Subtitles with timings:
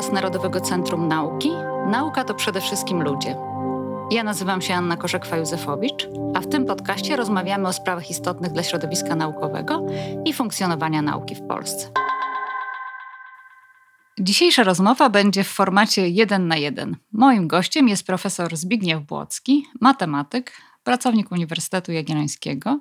[0.00, 1.50] podcast Narodowego Centrum Nauki.
[1.86, 3.36] Nauka to przede wszystkim ludzie.
[4.10, 9.16] Ja nazywam się Anna Korzekwa-Józefowicz, a w tym podcaście rozmawiamy o sprawach istotnych dla środowiska
[9.16, 9.86] naukowego
[10.24, 11.90] i funkcjonowania nauki w Polsce.
[14.20, 16.96] Dzisiejsza rozmowa będzie w formacie jeden na jeden.
[17.12, 20.52] Moim gościem jest profesor Zbigniew Błocki, matematyk,
[20.84, 22.80] pracownik Uniwersytetu Jagiellońskiego.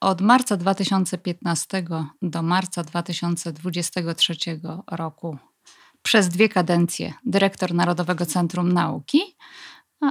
[0.00, 1.84] Od marca 2015
[2.22, 4.34] do marca 2023
[4.90, 5.38] roku
[6.02, 9.20] przez dwie kadencje dyrektor Narodowego Centrum Nauki,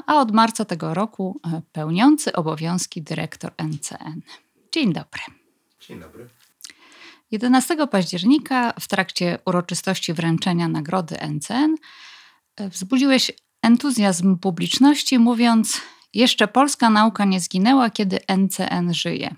[0.08, 4.22] a od marca tego roku e, pełniący obowiązki dyrektor NCN.
[4.72, 5.22] Dzień dobry.
[5.80, 6.30] Dzień dobry.
[7.32, 11.76] 11 października w trakcie uroczystości wręczenia nagrody NCN
[12.56, 13.32] e, wzbudziłeś
[13.62, 15.82] entuzjazm publiczności, mówiąc:
[16.14, 19.36] Jeszcze polska nauka nie zginęła, kiedy NCN żyje.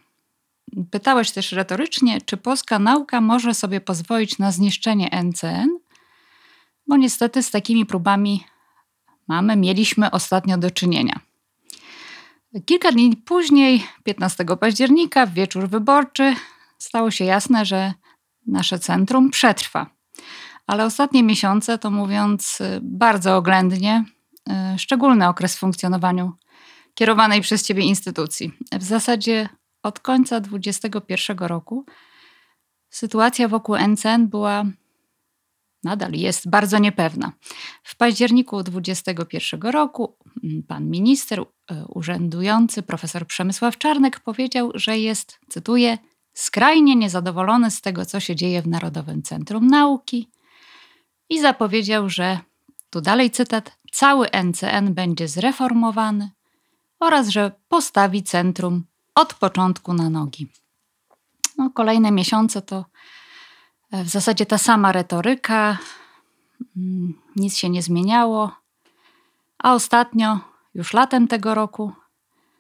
[0.92, 5.70] Pytałeś też retorycznie, czy polska nauka może sobie pozwolić na zniszczenie NCN,
[6.94, 8.44] bo niestety z takimi próbami
[9.28, 11.20] mamy, mieliśmy ostatnio do czynienia.
[12.66, 16.36] Kilka dni później, 15 października, w wieczór wyborczy,
[16.78, 17.94] stało się jasne, że
[18.48, 19.88] nasze centrum przetrwa.
[20.68, 24.06] Ale ostatnie miesiące, to mówiąc y, bardzo oględnie,
[24.76, 26.32] y, szczególny okres w funkcjonowaniu
[26.96, 28.52] kierowanej przez Ciebie instytucji.
[28.80, 29.50] W zasadzie
[29.84, 31.86] od końca 2021 roku
[32.90, 34.66] sytuacja wokół NCN była
[35.84, 37.32] nadal jest bardzo niepewna.
[37.84, 41.46] W październiku 2021 roku mm, pan minister e,
[41.86, 45.98] urzędujący profesor Przemysław Czarnek powiedział, że jest, cytuję,
[46.34, 50.30] skrajnie niezadowolony z tego, co się dzieje w Narodowym Centrum Nauki
[51.30, 52.40] i zapowiedział, że,
[52.90, 56.30] tu dalej cytat, cały NCN będzie zreformowany
[57.00, 58.84] oraz że postawi centrum
[59.16, 60.48] od początku na nogi.
[61.58, 62.86] No, kolejne miesiące to
[63.94, 65.78] w zasadzie ta sama retoryka,
[66.78, 68.52] mm, nic się nie zmieniało,
[69.58, 70.40] a ostatnio,
[70.76, 71.92] już latem tego roku,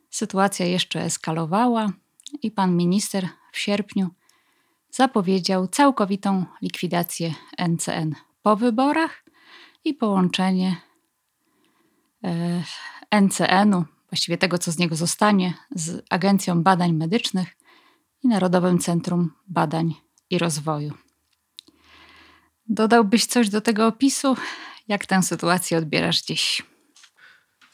[0.09, 1.91] sytuacja jeszcze eskalowała
[2.41, 4.09] i pan minister w sierpniu
[4.91, 9.23] zapowiedział całkowitą likwidację NCN po wyborach
[9.83, 10.75] i połączenie
[12.23, 12.63] e,
[13.21, 17.57] NCN-u, właściwie tego, co z niego zostanie, z Agencją Badań Medycznych
[18.23, 19.93] i Narodowym Centrum Badań
[20.29, 21.02] i Rozwoju.
[22.67, 24.37] Dodałbyś coś do tego opisu?
[24.87, 26.63] Jak tę sytuację odbierasz dziś?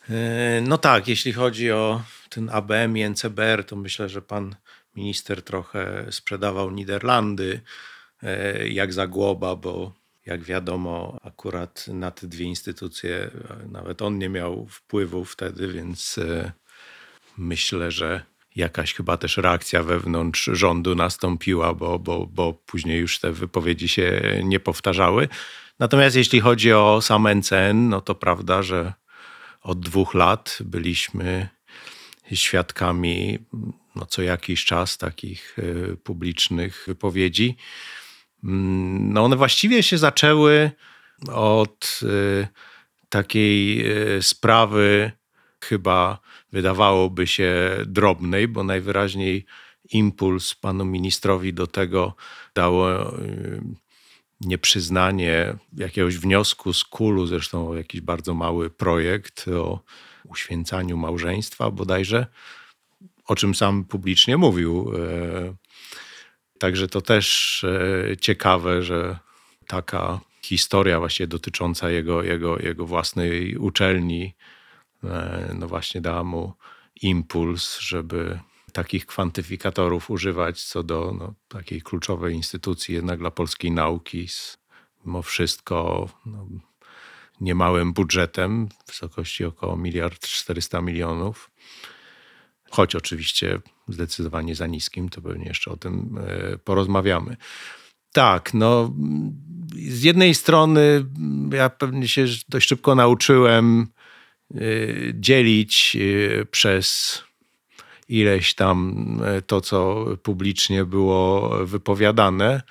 [0.09, 4.55] E, no tak, jeśli chodzi o ten ABM i NCBR, to myślę, że pan
[4.95, 7.61] minister trochę sprzedawał Niderlandy
[8.23, 9.93] e, jak zagłoba, bo
[10.25, 16.19] jak wiadomo, akurat na te dwie instytucje e, nawet on nie miał wpływu wtedy, więc
[17.37, 18.25] myślę, że
[18.59, 24.21] jakaś chyba też reakcja wewnątrz rządu nastąpiła, bo, bo, bo później już te wypowiedzi się
[24.43, 25.27] nie powtarzały.
[25.79, 28.93] Natomiast jeśli chodzi o sam NCN, no to prawda, że
[29.61, 31.49] od dwóch lat byliśmy
[32.33, 33.39] świadkami
[33.95, 37.57] no, co jakiś czas takich e, publicznych wypowiedzi.
[38.43, 40.71] Mm, no one właściwie się zaczęły
[41.33, 42.47] od e,
[43.09, 45.11] takiej e, sprawy
[45.61, 46.19] chyba
[46.51, 49.45] wydawałoby się drobnej, bo najwyraźniej
[49.91, 52.15] impuls panu ministrowi do tego
[52.55, 53.61] dało y,
[54.41, 59.79] nieprzyznanie jakiegoś wniosku z kulu, zresztą jakiś bardzo mały projekt o
[60.25, 62.27] uświęcaniu małżeństwa bodajże,
[63.25, 64.91] o czym sam publicznie mówił.
[64.95, 65.53] E,
[66.59, 69.19] także to też e, ciekawe, że
[69.67, 74.35] taka historia właśnie dotycząca jego, jego, jego własnej uczelni
[75.53, 76.53] no właśnie dała mu
[77.01, 78.39] impuls, żeby
[78.73, 84.57] takich kwantyfikatorów używać co do no, takiej kluczowej instytucji jednak dla polskiej nauki z
[85.05, 86.47] mimo wszystko no,
[87.41, 91.51] niemałym budżetem w wysokości około miliard 400 milionów.
[92.71, 97.37] Choć oczywiście zdecydowanie za niskim, to pewnie jeszcze o tym e, porozmawiamy.
[98.11, 98.93] Tak, no
[99.75, 101.05] z jednej strony
[101.51, 103.87] ja pewnie się dość szybko nauczyłem
[105.13, 107.19] dzielić y, przez
[108.09, 108.95] ileś tam
[109.37, 112.61] y, to, co publicznie było wypowiadane.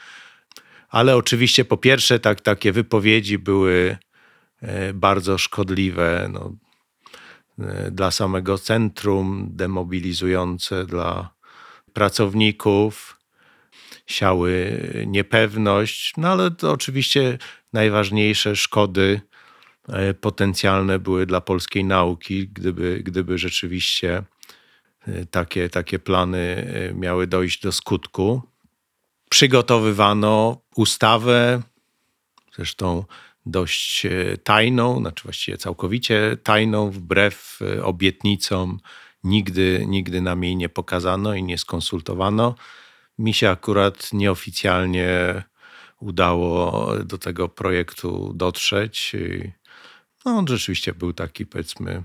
[0.89, 3.97] Ale oczywiście, po pierwsze, tak, takie wypowiedzi były
[4.95, 6.53] bardzo szkodliwe no,
[7.91, 11.31] dla samego centrum, demobilizujące dla
[11.93, 13.19] pracowników,
[14.07, 17.39] siały niepewność, no ale to oczywiście
[17.73, 19.21] najważniejsze szkody
[20.21, 24.23] potencjalne były dla polskiej nauki, gdyby, gdyby rzeczywiście
[25.07, 28.43] e, takie, takie plany e, miały dojść do skutku.
[29.31, 31.63] Przygotowywano ustawę,
[32.57, 33.05] zresztą
[33.47, 34.07] dość
[34.45, 38.81] tajną, znaczy właściwie całkowicie tajną, wbrew obietnicom.
[39.25, 42.55] Nigdy, nigdy nam jej nie pokazano i nie skonsultowano.
[43.19, 45.43] Mi się akurat nieoficjalnie
[46.01, 49.17] udało do tego projektu dotrzeć.
[50.29, 52.03] No, on rzeczywiście był taki, powiedzmy,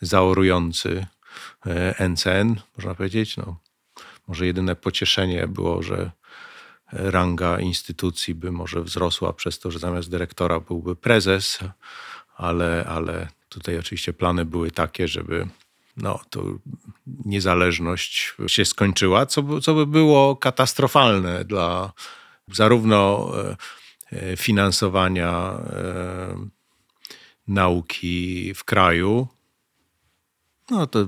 [0.00, 1.06] zaorujący
[2.08, 3.36] NCN, e, można powiedzieć.
[3.36, 3.56] No,
[4.28, 6.10] może jedyne pocieszenie było, że
[6.92, 11.58] ranga instytucji by może wzrosła przez to, że zamiast dyrektora byłby prezes,
[12.36, 15.48] ale, ale tutaj oczywiście plany były takie, żeby
[15.96, 16.44] no, to
[17.24, 21.92] niezależność się skończyła, co, co by było katastrofalne dla
[22.48, 23.56] zarówno e,
[24.12, 25.58] e, finansowania
[27.50, 29.28] nauki w kraju.
[30.70, 31.06] No to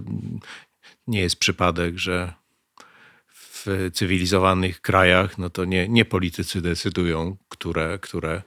[1.07, 2.35] nie jest przypadek, że
[3.29, 8.43] w cywilizowanych krajach no to nie, nie politycy decydują, które, które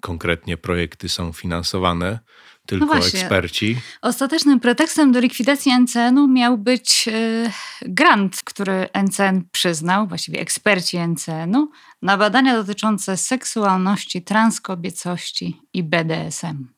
[0.00, 2.18] konkretnie projekty są finansowane,
[2.66, 3.76] tylko no eksperci.
[4.02, 7.50] Ostatecznym pretekstem do likwidacji NCN-u miał być yy,
[7.82, 11.70] grant, który NCN przyznał, właściwie eksperci NCN-u,
[12.02, 16.75] na badania dotyczące seksualności, transkobiecości i BDSM.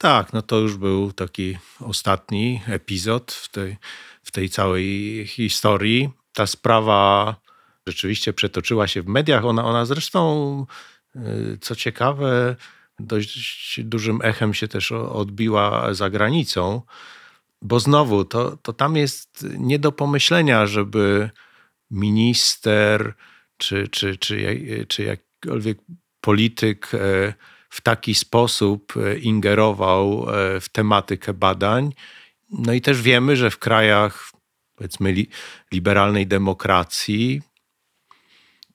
[0.00, 3.76] Tak, no to już był taki ostatni epizod w tej,
[4.22, 6.10] w tej całej historii.
[6.32, 7.36] Ta sprawa
[7.86, 9.44] rzeczywiście przetoczyła się w mediach.
[9.44, 10.66] Ona, ona zresztą,
[11.16, 12.56] y, co ciekawe,
[12.98, 16.82] dość dużym echem się też odbiła za granicą,
[17.62, 21.30] bo znowu to, to tam jest nie do pomyślenia, żeby
[21.90, 23.14] minister
[23.56, 25.78] czy, czy, czy, czy jakikolwiek
[26.20, 27.34] polityk e,
[27.70, 31.92] w taki sposób e, ingerował e, w tematykę badań.
[32.50, 34.30] No i też wiemy, że w krajach
[34.76, 35.14] powiedzmy
[35.72, 37.42] liberalnej demokracji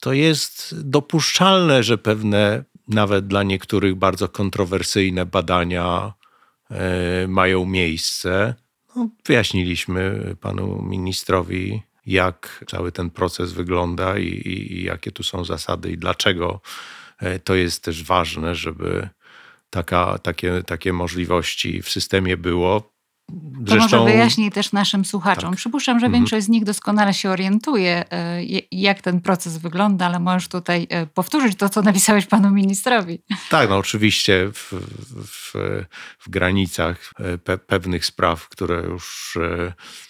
[0.00, 6.12] to jest dopuszczalne, że pewne nawet dla niektórych bardzo kontrowersyjne badania
[6.70, 8.54] e, mają miejsce.
[8.96, 15.44] No, wyjaśniliśmy panu ministrowi, jak cały ten proces wygląda i, i, i jakie tu są
[15.44, 16.60] zasady i dlaczego
[17.44, 19.08] to jest też ważne, żeby
[19.70, 22.96] taka, takie, takie możliwości w systemie było.
[23.66, 23.90] Zresztą...
[23.90, 25.50] To może wyjaśnij też naszym słuchaczom.
[25.50, 25.58] Tak.
[25.58, 26.22] Przypuszczam, że mhm.
[26.22, 31.06] większość z nich doskonale się orientuje, e, jak ten proces wygląda, ale możesz tutaj e,
[31.06, 33.18] powtórzyć to, co napisałeś panu ministrowi.
[33.50, 34.72] Tak, no oczywiście w,
[35.26, 35.52] w,
[36.18, 37.12] w granicach
[37.44, 39.38] pe pewnych spraw, które już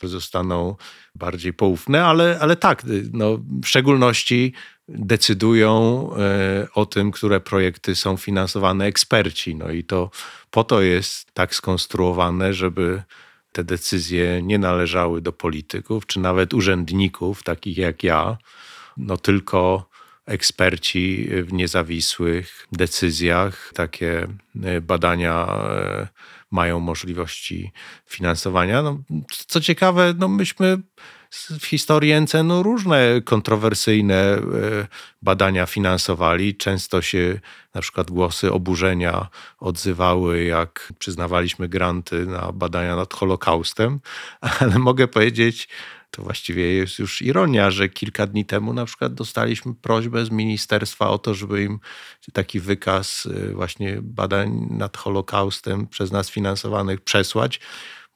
[0.02, 0.76] zostaną
[1.14, 2.82] bardziej poufne, ale, ale tak,
[3.12, 4.52] no, w szczególności
[4.88, 9.54] decydują e, o tym, które projekty są finansowane eksperci.
[9.54, 10.10] No i to
[10.50, 13.02] po to jest tak skonstruowane, żeby
[13.52, 18.36] te decyzje nie należały do polityków, czy nawet urzędników, takich jak ja,
[18.96, 19.88] no tylko
[20.26, 24.26] eksperci w niezawisłych decyzjach takie
[24.62, 26.08] e, badania e,
[26.50, 27.72] mają możliwości
[28.06, 28.82] finansowania.
[28.82, 28.98] No,
[29.30, 30.78] co ciekawe, no myśmy
[31.30, 34.40] w historii NCN-u różne kontrowersyjne e,
[35.22, 36.56] badania finansowali.
[36.56, 37.40] Często się
[37.74, 39.28] na przykład głosy oburzenia
[39.58, 44.00] odzywały, jak przyznawaliśmy granty na badania nad Holokaustem,
[44.60, 45.68] ale mogę powiedzieć,
[46.10, 51.08] to właściwie jest już ironia, że kilka dni temu na przykład dostaliśmy prośbę z ministerstwa
[51.10, 51.80] o to, żeby im
[52.32, 57.60] taki wykaz e, właśnie badań nad Holokaustem przez nas finansowanych przesłać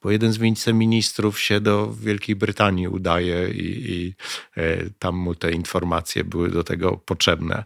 [0.01, 4.13] bo jeden z wiceministrów się do Wielkiej Brytanii udaje i, i
[4.57, 7.63] e, tam mu te informacje były do tego potrzebne.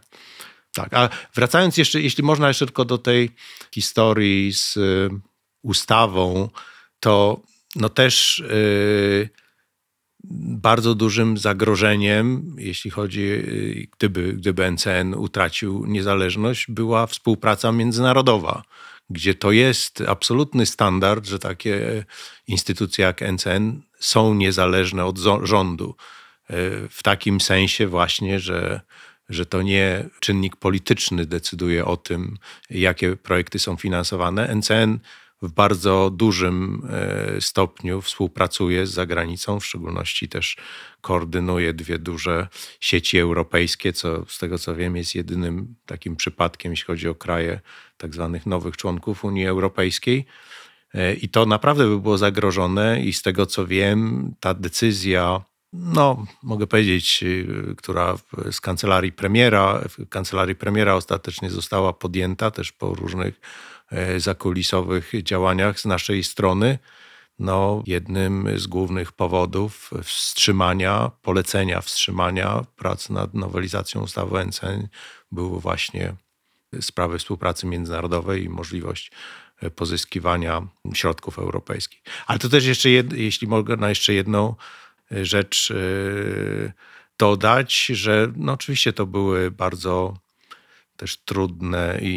[0.72, 3.30] Tak, a wracając jeszcze, jeśli można jeszcze tylko do tej
[3.74, 5.08] historii z y,
[5.62, 6.48] ustawą,
[7.00, 7.40] to
[7.76, 9.28] no też y,
[10.58, 13.28] bardzo dużym zagrożeniem, jeśli chodzi,
[13.98, 18.62] gdyby, gdyby NCN utracił niezależność, była współpraca międzynarodowa
[19.10, 22.04] gdzie to jest absolutny standard, że takie
[22.46, 25.94] instytucje jak NCN są niezależne od rządu.
[26.50, 26.54] E,
[26.88, 28.80] w takim sensie właśnie, że,
[29.28, 32.38] że to nie czynnik polityczny decyduje o tym,
[32.70, 34.54] jakie projekty są finansowane.
[34.54, 34.98] NCN
[35.46, 40.56] w bardzo dużym e, stopniu współpracuje z zagranicą, w szczególności też
[41.00, 42.48] koordynuje dwie duże
[42.80, 47.60] sieci europejskie, co z tego co wiem jest jedynym takim przypadkiem, jeśli chodzi o kraje
[47.96, 50.26] tak zwanych nowych członków Unii Europejskiej.
[50.94, 55.40] E, I to naprawdę by było zagrożone, i z tego co wiem, ta decyzja,
[55.72, 57.24] no mogę powiedzieć,
[57.70, 58.16] e, która
[58.50, 63.40] z kancelarii premiera, w kancelarii premiera ostatecznie została podjęta też po różnych
[64.16, 66.78] zakulisowych działaniach z naszej strony.
[67.38, 74.88] No, jednym z głównych powodów wstrzymania, polecenia wstrzymania prac nad nowelizacją ustawy NCN
[75.32, 76.14] był właśnie
[76.80, 79.10] sprawy współpracy międzynarodowej i możliwość
[79.74, 82.02] pozyskiwania środków europejskich.
[82.26, 84.54] Ale to też jeszcze, jed, jeśli mogę na jeszcze jedną
[85.10, 85.72] rzecz
[87.18, 90.14] dodać, że no oczywiście to były bardzo
[90.96, 92.14] też trudne i,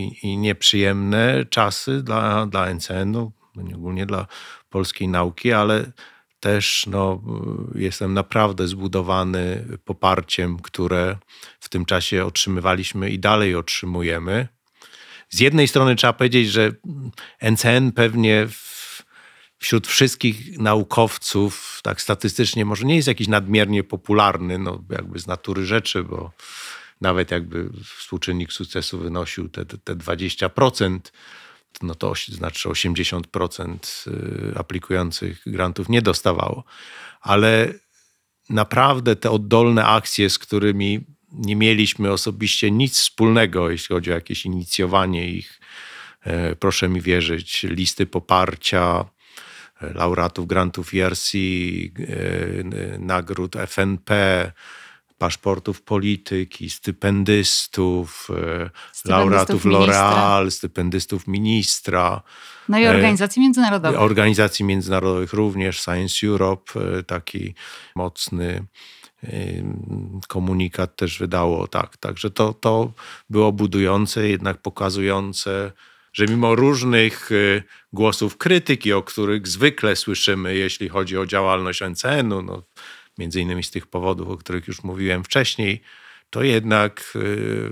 [0.00, 3.32] i, i nieprzyjemne czasy dla, dla NCN-u,
[3.74, 4.26] ogólnie dla
[4.70, 5.92] polskiej nauki, ale
[6.40, 7.22] też no,
[7.74, 11.16] jestem naprawdę zbudowany poparciem, które
[11.60, 14.48] w tym czasie otrzymywaliśmy i dalej otrzymujemy.
[15.28, 16.72] Z jednej strony trzeba powiedzieć, że
[17.40, 19.02] NCN pewnie w,
[19.58, 25.66] wśród wszystkich naukowców, tak statystycznie, może nie jest jakiś nadmiernie popularny, no jakby z natury
[25.66, 26.30] rzeczy, bo
[27.02, 30.98] nawet jakby współczynnik sukcesu wynosił te, te, te 20%,
[31.82, 33.76] no to znaczy 80%
[34.08, 36.64] y, aplikujących grantów nie dostawało.
[37.20, 37.74] Ale
[38.50, 41.00] naprawdę te oddolne akcje, z którymi
[41.32, 45.60] nie mieliśmy osobiście nic wspólnego, jeśli chodzi o jakieś inicjowanie ich,
[46.20, 49.04] e, proszę mi wierzyć, listy poparcia,
[49.80, 54.52] e, laureatów grantów ERC, e, nagród FNP,
[55.22, 62.22] paszportów polityki, stypendystów, e, stypendystów laureatów L'Oreal, stypendystów ministra.
[62.68, 64.00] No i organizacji międzynarodowych.
[64.00, 67.54] Organizacji międzynarodowych również, Science Europe, e, taki
[67.96, 68.64] mocny
[70.28, 71.68] komunikat też wydało.
[71.68, 72.92] Tak, także to, to
[73.30, 75.72] było budujące, jednak pokazujące,
[76.12, 77.62] że mimo różnych e,
[77.92, 82.62] głosów krytyki, o których zwykle słyszymy, jeśli chodzi o działalność NCN-u, no,
[83.18, 85.82] między innymi z tych powodów, o których już mówiłem wcześniej,
[86.30, 87.70] to jednak y,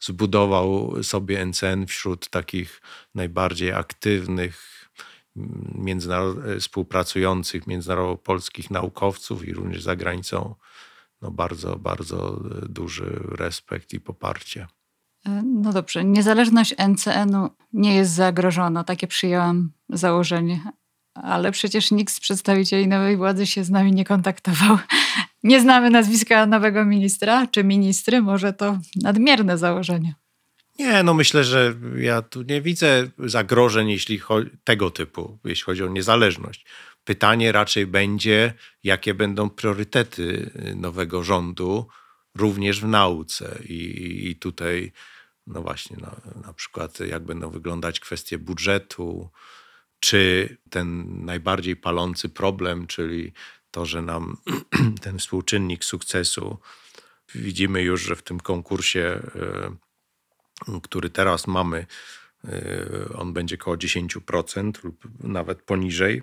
[0.00, 2.82] zbudował sobie NCN wśród takich
[3.14, 4.88] najbardziej aktywnych,
[5.74, 10.54] międzynarod współpracujących międzynarodo-polskich naukowców i również za granicą
[11.22, 14.66] no bardzo, bardzo duży respekt i poparcie.
[15.26, 20.72] E, no dobrze, niezależność NCN-u nie jest zagrożona, takie przyjęłam założenie
[21.14, 24.78] ale przecież nikt z przedstawicieli nowej władzy się z nami nie kontaktował.
[25.42, 30.14] Nie znamy nazwiska nowego ministra czy ministry, może to nadmierne założenie.
[30.78, 35.84] Nie, no myślę, że ja tu nie widzę zagrożeń jeśli chodzi, tego typu, jeśli chodzi
[35.84, 36.66] o niezależność.
[37.04, 38.54] Pytanie raczej będzie,
[38.84, 41.86] jakie będą priorytety nowego rządu,
[42.34, 43.58] również w nauce.
[43.64, 44.92] I, i tutaj,
[45.46, 46.16] no właśnie, no,
[46.46, 49.30] na przykład, jak będą wyglądać kwestie budżetu,
[50.02, 53.32] czy ten najbardziej palący problem, czyli
[53.70, 54.36] to, że nam
[55.02, 56.58] ten współczynnik sukcesu,
[57.34, 59.20] widzimy już, że w tym konkursie,
[60.68, 61.86] e, który teraz mamy,
[62.44, 66.22] e, on będzie około 10% lub nawet poniżej,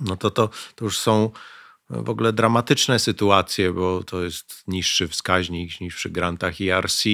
[0.00, 1.30] no to, to, to już są
[1.90, 7.04] w ogóle dramatyczne sytuacje, bo to jest niższy wskaźnik niż przy grantach ERC.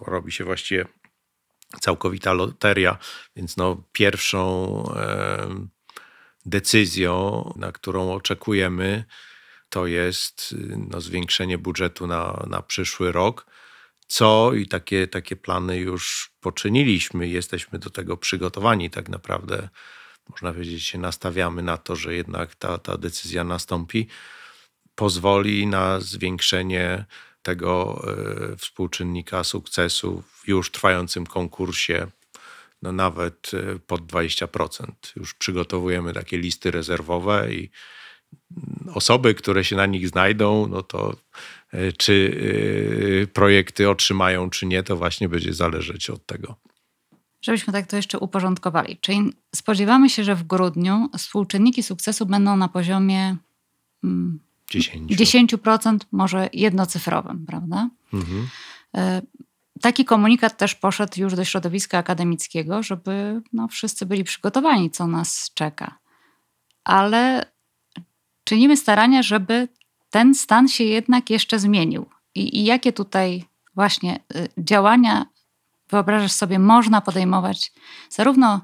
[0.00, 0.86] Robi się właściwie
[1.80, 2.98] całkowita loteria,
[3.36, 5.66] więc no pierwszą e,
[6.46, 9.04] decyzją, na którą oczekujemy,
[9.68, 10.54] to jest
[10.90, 13.46] no, zwiększenie budżetu na, na przyszły rok.
[14.06, 18.90] Co i takie, takie plany już poczyniliśmy, jesteśmy do tego przygotowani.
[18.90, 19.68] Tak naprawdę,
[20.30, 24.08] można powiedzieć, się nastawiamy na to, że jednak ta, ta decyzja nastąpi.
[24.94, 27.04] Pozwoli na zwiększenie
[27.44, 28.04] tego
[28.52, 32.06] e, współczynnika sukcesu w już trwającym konkursie
[32.82, 34.86] no nawet e, pod 20%.
[35.16, 37.70] Już przygotowujemy takie listy rezerwowe i
[38.94, 41.16] osoby, które się na nich znajdą, no to
[41.72, 42.14] e, czy
[43.32, 46.56] projekty otrzymają, czy nie, to właśnie będzie zależeć od tego.
[47.42, 48.98] Żebyśmy tak to jeszcze uporządkowali.
[49.00, 53.36] Czyli spodziewamy się, że w grudniu współczynniki sukcesu będą na poziomie
[54.04, 54.40] mm,
[54.70, 55.12] 10.
[55.12, 57.90] 10% może jednocyfrowym, prawda?
[58.12, 58.48] Mhm.
[58.96, 59.22] E,
[59.80, 65.50] taki komunikat też poszedł już do środowiska akademickiego, żeby no, wszyscy byli przygotowani, co nas
[65.54, 65.98] czeka.
[66.84, 67.52] Ale
[68.44, 69.68] czynimy starania, żeby
[70.10, 72.06] ten stan się jednak jeszcze zmienił.
[72.34, 73.44] I, i jakie tutaj
[73.74, 75.26] właśnie y, działania,
[75.90, 77.72] wyobrażasz sobie, można podejmować
[78.10, 78.60] zarówno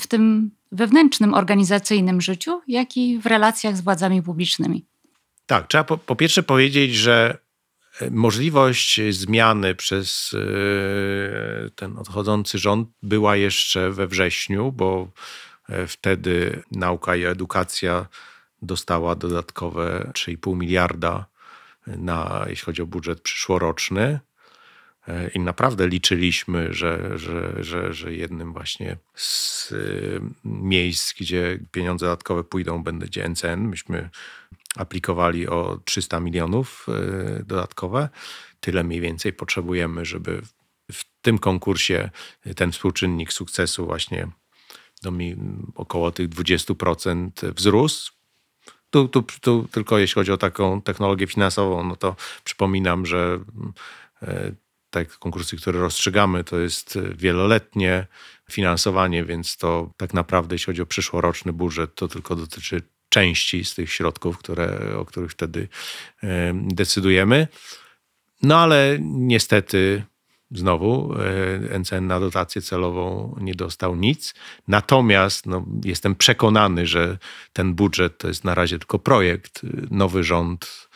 [0.00, 4.86] w tym wewnętrznym, organizacyjnym życiu, jak i w relacjach z władzami publicznymi?
[5.50, 7.38] Tak, trzeba po, po pierwsze powiedzieć, że
[8.00, 15.08] e, możliwość zmiany przez e, ten odchodzący rząd była jeszcze we wrześniu, bo
[15.68, 18.06] e, wtedy nauka i edukacja
[18.62, 21.26] dostała dodatkowe 3,5 miliarda
[21.86, 24.20] na, jeśli chodzi o budżet przyszłoroczny.
[25.34, 29.74] I naprawdę liczyliśmy, że, że, że, że jednym właśnie z
[30.44, 33.60] miejsc, gdzie pieniądze dodatkowe pójdą, będzie NCN.
[33.60, 34.10] Myśmy
[34.76, 38.08] aplikowali o 300 milionów e, dodatkowe.
[38.60, 40.42] Tyle mniej więcej potrzebujemy, żeby
[40.92, 42.10] w tym konkursie
[42.56, 44.28] ten współczynnik sukcesu właśnie
[45.02, 45.36] do mi
[45.74, 48.12] około tych 20% wzrósł.
[48.90, 53.40] Tu, tu, tu tylko jeśli chodzi o taką technologię finansową, no to przypominam, że
[54.22, 54.52] e,
[54.90, 58.06] te konkursy, które rozstrzygamy, to jest wieloletnie
[58.50, 63.74] finansowanie, więc to tak naprawdę, jeśli chodzi o przyszłoroczny budżet, to tylko dotyczy części z
[63.74, 65.68] tych środków, które, o których wtedy
[66.52, 67.48] decydujemy.
[68.42, 70.02] No ale niestety
[70.50, 71.14] znowu
[71.78, 74.34] NCN e, na dotację celową nie dostał nic.
[74.68, 77.18] Natomiast no, jestem przekonany, że
[77.52, 79.60] ten budżet to jest na razie tylko projekt.
[79.90, 80.88] Nowy rząd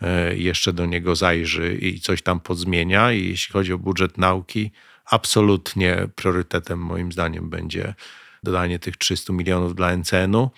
[0.00, 3.12] e, jeszcze do niego zajrzy i coś tam podzmienia.
[3.12, 4.70] I jeśli chodzi o budżet nauki,
[5.04, 7.94] absolutnie priorytetem moim zdaniem będzie
[8.42, 10.50] dodanie tych 300 milionów dla NCN-u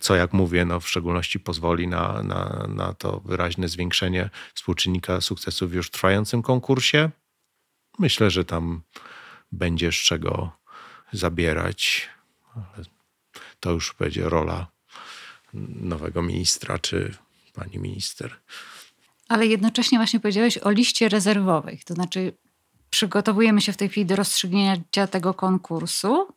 [0.00, 5.68] co jak mówię, no w szczególności pozwoli na, na, na to wyraźne zwiększenie współczynnika sukcesu
[5.68, 7.10] w już trwającym konkursie.
[7.98, 8.82] Myślę, że tam
[9.52, 10.52] będzie z czego
[11.12, 12.08] zabierać.
[13.60, 14.66] To już będzie rola
[15.80, 17.14] nowego ministra czy
[17.54, 18.36] pani minister.
[19.28, 21.80] Ale jednocześnie właśnie powiedziałeś o liście rezerwowej.
[21.84, 22.32] To znaczy,
[22.90, 26.28] przygotowujemy się w tej chwili do rozstrzygnięcia tego konkursu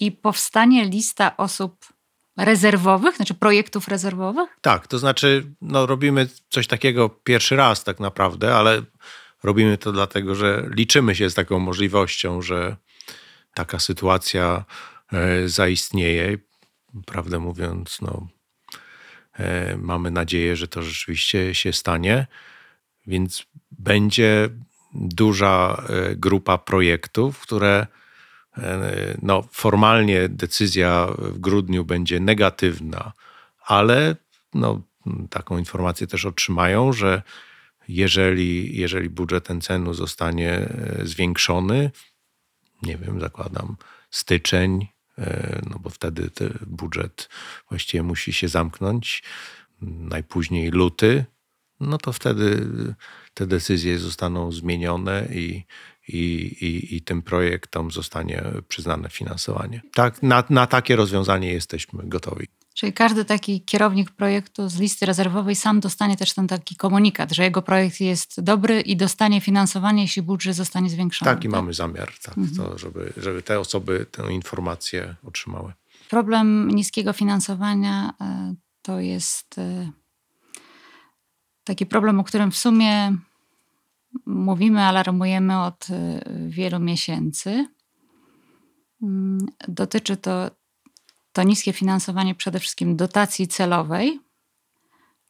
[0.00, 1.95] i powstanie lista osób
[2.36, 4.48] rezerwowych, znaczy projektów rezerwowych?
[4.60, 8.82] Tak, to znaczy no, robimy coś takiego pierwszy raz tak naprawdę, ale
[9.42, 12.76] robimy to dlatego, że liczymy się z taką możliwością, że
[13.54, 14.64] taka sytuacja
[15.12, 16.38] e, zaistnieje.
[17.06, 18.26] Prawdę mówiąc, no,
[19.38, 22.26] e, mamy nadzieję, że to rzeczywiście się stanie,
[23.06, 24.48] więc będzie
[24.94, 27.86] duża e, grupa projektów, które
[29.22, 33.12] no, formalnie decyzja w grudniu będzie negatywna,
[33.66, 34.16] ale
[34.54, 34.82] no,
[35.30, 37.22] taką informację też otrzymają, że
[37.88, 41.90] jeżeli, jeżeli budżet NCN-u zostanie e, zwiększony,
[42.82, 43.76] nie wiem, zakładam
[44.10, 44.88] styczeń,
[45.18, 47.28] e, no bo wtedy ten budżet
[47.68, 49.22] właściwie musi się zamknąć,
[49.82, 51.24] najpóźniej luty,
[51.80, 52.66] no to wtedy
[53.34, 55.64] te decyzje zostaną zmienione i,
[56.08, 56.22] i,
[56.60, 59.82] i, i tym projektom zostanie przyznane finansowanie.
[59.94, 62.46] Tak, na, na takie rozwiązanie jesteśmy gotowi.
[62.74, 67.44] Czyli każdy taki kierownik projektu z listy rezerwowej sam dostanie też ten taki komunikat, że
[67.44, 71.30] jego projekt jest dobry i dostanie finansowanie, jeśli budżet zostanie zwiększony.
[71.30, 71.52] Taki tak?
[71.52, 72.56] mamy zamiar, tak, mhm.
[72.56, 75.72] to, żeby, żeby te osoby tę informację otrzymały.
[76.10, 79.90] Problem niskiego finansowania e, to jest e,
[81.64, 83.16] taki problem, o którym w sumie
[84.26, 87.66] mówimy, alarmujemy od y, wielu miesięcy.
[89.02, 90.50] Mm, dotyczy to,
[91.32, 94.20] to niskie finansowanie przede wszystkim dotacji celowej,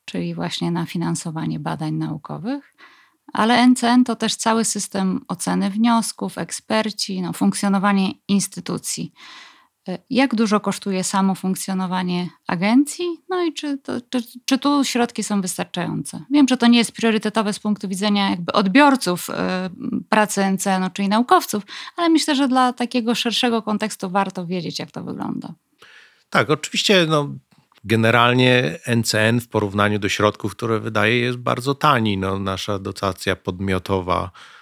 [0.05, 2.75] czyli właśnie na finansowanie badań naukowych,
[3.33, 9.13] ale NCN to też cały system oceny wniosków, eksperci, no, funkcjonowanie instytucji.
[10.11, 13.07] Jak dużo kosztuje samo funkcjonowanie agencji?
[13.29, 16.25] No i czy, to, czy, czy, tu środki są wystarczające?
[16.31, 19.71] Wiem, że to nie jest priorytetowe z punktu widzenia jakby odbiorców e,
[20.09, 21.63] pracy NCN, czyli naukowców,
[21.97, 25.55] ale myślę, że dla takiego szerszego kontekstu warto wiedzieć, jak to wygląda.
[26.31, 27.29] Tak, oczywiście no,
[27.85, 32.19] generalnie NCN w porównaniu do środków, które wydaje, jest bardzo tani.
[32.19, 34.56] No, nasza dotacja podmiotowa E,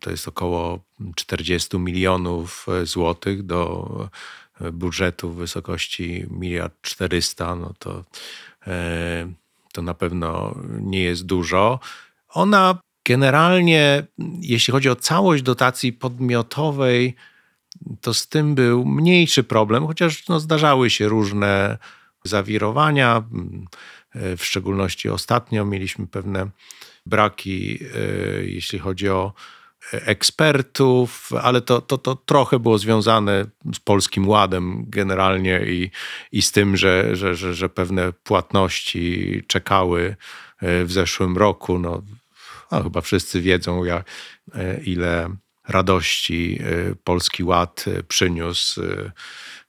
[0.00, 0.80] to jest około
[1.14, 4.08] 40 milionów e, złotych do
[4.60, 8.04] e, budżetu w wysokości miliard 400, no to,
[9.72, 11.80] to na pewno nie jest dużo.
[12.28, 14.06] Ona generalnie,
[14.40, 17.14] jeśli chodzi o całość dotacji podmiotowej,
[18.00, 21.78] to z tym był mniejszy problem, chociaż no, zdarzały się różne
[22.24, 23.22] zawirowania.
[24.14, 26.50] W szczególności ostatnio mieliśmy pewne
[27.06, 29.32] braki, e, jeśli chodzi o
[29.92, 35.90] ekspertów, ale to, to, to trochę było związane z Polskim Ładem generalnie i,
[36.32, 40.16] i z tym, że, że, że, że pewne płatności czekały
[40.62, 41.78] e, w zeszłym roku.
[41.78, 42.02] No,
[42.72, 44.06] no chyba wszyscy wiedzą, jak,
[44.84, 45.28] ile
[45.68, 46.60] radości
[47.04, 48.80] Polski Ład przyniósł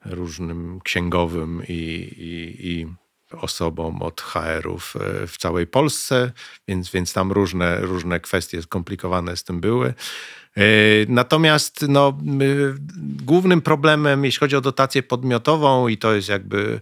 [0.06, 1.73] różnym księgowym i,
[2.17, 2.88] i, i
[3.32, 6.32] osobom od HR-ów e, w całej Polsce,
[6.68, 9.88] więc, więc tam różne, różne kwestie skomplikowane z tym były.
[10.58, 10.63] E,
[11.08, 12.18] natomiast no,
[13.00, 16.82] głównym problemem, jeśli chodzi o dotację podmiotową, i to jest jakby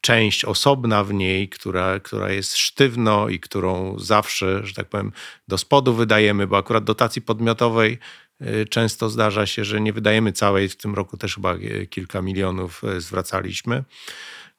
[0.00, 5.12] część osobna w niej, która, która jest sztywno i którą zawsze, że tak powiem,
[5.48, 7.98] do spodu wydajemy, bo akurat dotacji podmiotowej
[8.40, 11.54] e, często zdarza się, że nie wydajemy całej, w tym roku też chyba
[11.90, 13.84] kilka milionów zwracaliśmy.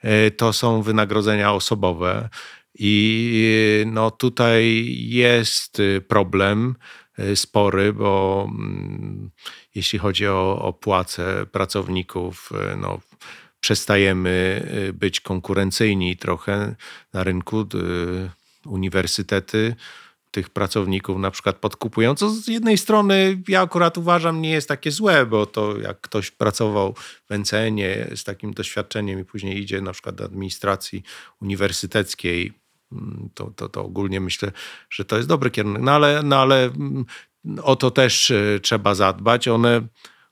[0.02, 2.30] E, to są wynagrodzenia osobowe.
[2.80, 6.76] I no tutaj jest y, problem,
[7.36, 9.32] spory, bo mm,
[9.76, 13.00] jeśli chodzi o, o płace pracowników, no,
[13.60, 16.76] przestajemy być konkurencyjni trochę
[17.14, 17.66] na rynku.
[18.66, 19.76] Uniwersytety
[20.32, 24.91] tych pracowników na przykład podkupują, co z jednej strony ja akurat uważam nie jest takie
[24.91, 26.94] złe, bo to jak ktoś pracował
[27.30, 27.80] w ncn
[28.15, 31.04] z takim doświadczeniem i później idzie na przykład do administracji
[31.41, 32.54] uniwersyteckiej,
[32.91, 34.52] mm, to, to, to ogólnie myślę,
[34.89, 35.82] że to jest dobry kierunek.
[35.82, 37.06] No ale, no ale mm,
[37.63, 39.48] o to też e, trzeba zadbać.
[39.48, 39.82] One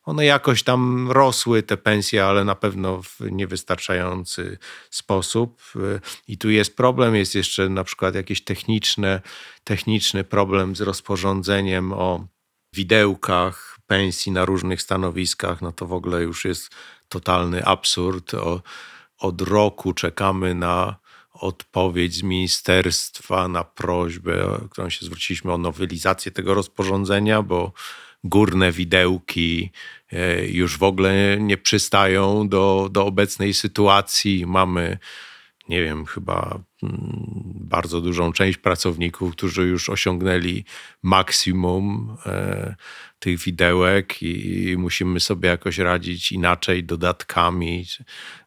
[0.09, 4.57] one jakoś tam rosły, te pensje, ale na pewno w niewystarczający
[4.89, 5.61] sposób.
[6.27, 9.21] I tu jest problem, jest jeszcze na przykład jakiś techniczny,
[9.63, 12.27] techniczny problem z rozporządzeniem o
[12.73, 15.61] widełkach pensji na różnych stanowiskach.
[15.61, 16.69] No to w ogóle już jest
[17.09, 18.33] totalny absurd.
[18.33, 18.61] O,
[19.19, 20.95] od roku czekamy na
[21.33, 27.73] odpowiedź z ministerstwa na prośbę, którą się zwróciliśmy o nowelizację tego rozporządzenia, bo
[28.23, 29.71] górne widełki
[30.47, 34.45] już w ogóle nie przystają do, do obecnej sytuacji.
[34.47, 34.97] Mamy,
[35.69, 40.65] nie wiem, chyba mm, bardzo dużą część pracowników, którzy już osiągnęli
[41.03, 42.75] maksimum e,
[43.19, 47.85] tych widełek i musimy sobie jakoś radzić inaczej, dodatkami.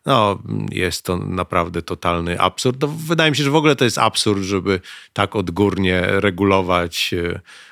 [0.06, 2.80] No, jest to naprawdę totalny absurd.
[2.80, 4.80] To wydaje mi się, że w ogóle to jest absurd, żeby
[5.12, 7.40] tak odgórnie regulować e,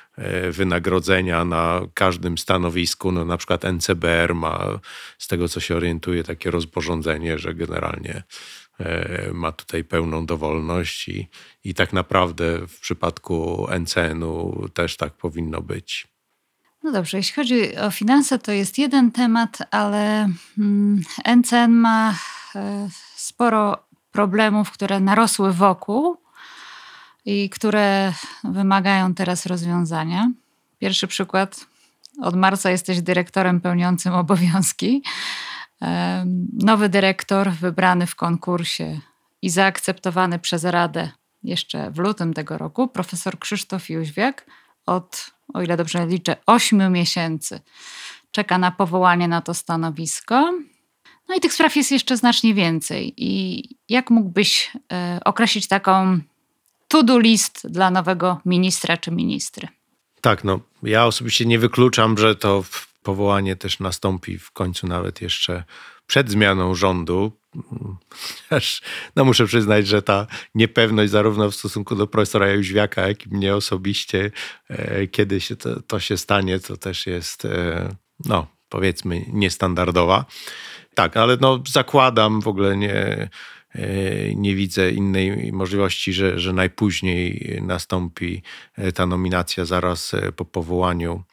[0.51, 3.11] wynagrodzenia na każdym stanowisku.
[3.11, 4.79] No, na przykład NCBR ma,
[5.17, 8.23] z tego co się orientuje, takie rozporządzenie, że generalnie
[8.79, 11.29] e, ma tutaj pełną dowolność i,
[11.63, 16.07] i tak naprawdę w przypadku NCN-u też tak powinno być.
[16.83, 20.29] No dobrze, jeśli chodzi o finanse, to jest jeden temat, ale
[21.37, 22.15] NCN mm, ma
[22.55, 23.77] e, sporo
[24.11, 26.17] problemów, które narosły wokół
[27.25, 30.31] i które wymagają teraz rozwiązania.
[30.79, 31.65] Pierwszy przykład.
[32.21, 35.03] Od marca jesteś dyrektorem pełniącym obowiązki.
[36.53, 38.99] Nowy dyrektor wybrany w konkursie
[39.41, 41.11] i zaakceptowany przez Radę
[41.43, 44.45] jeszcze w lutym tego roku, profesor Krzysztof Jóźwiak,
[44.85, 47.59] od, o ile dobrze liczę, 8 miesięcy
[48.31, 50.53] czeka na powołanie na to stanowisko.
[51.29, 53.13] No i tych spraw jest jeszcze znacznie więcej.
[53.17, 56.19] I jak mógłbyś e, określić taką
[56.91, 59.67] to-do list dla nowego ministra czy ministry.
[60.21, 62.63] Tak, no ja osobiście nie wykluczam, że to
[63.03, 65.63] powołanie też nastąpi w końcu nawet jeszcze
[66.07, 67.31] przed zmianą rządu.
[68.49, 68.81] Aż,
[69.15, 73.55] no muszę przyznać, że ta niepewność zarówno w stosunku do profesora Jóźwiaka, jak i mnie
[73.55, 74.31] osobiście,
[74.69, 77.89] e, kiedy się to, to, się stanie, to też jest, e,
[78.25, 80.25] no powiedzmy, niestandardowa.
[80.93, 83.29] Tak, ale no zakładam w ogóle nie
[84.35, 88.41] nie widzę innej możliwości, że, że najpóźniej nastąpi
[88.75, 91.23] e, ta nominacja zaraz e, po powołaniu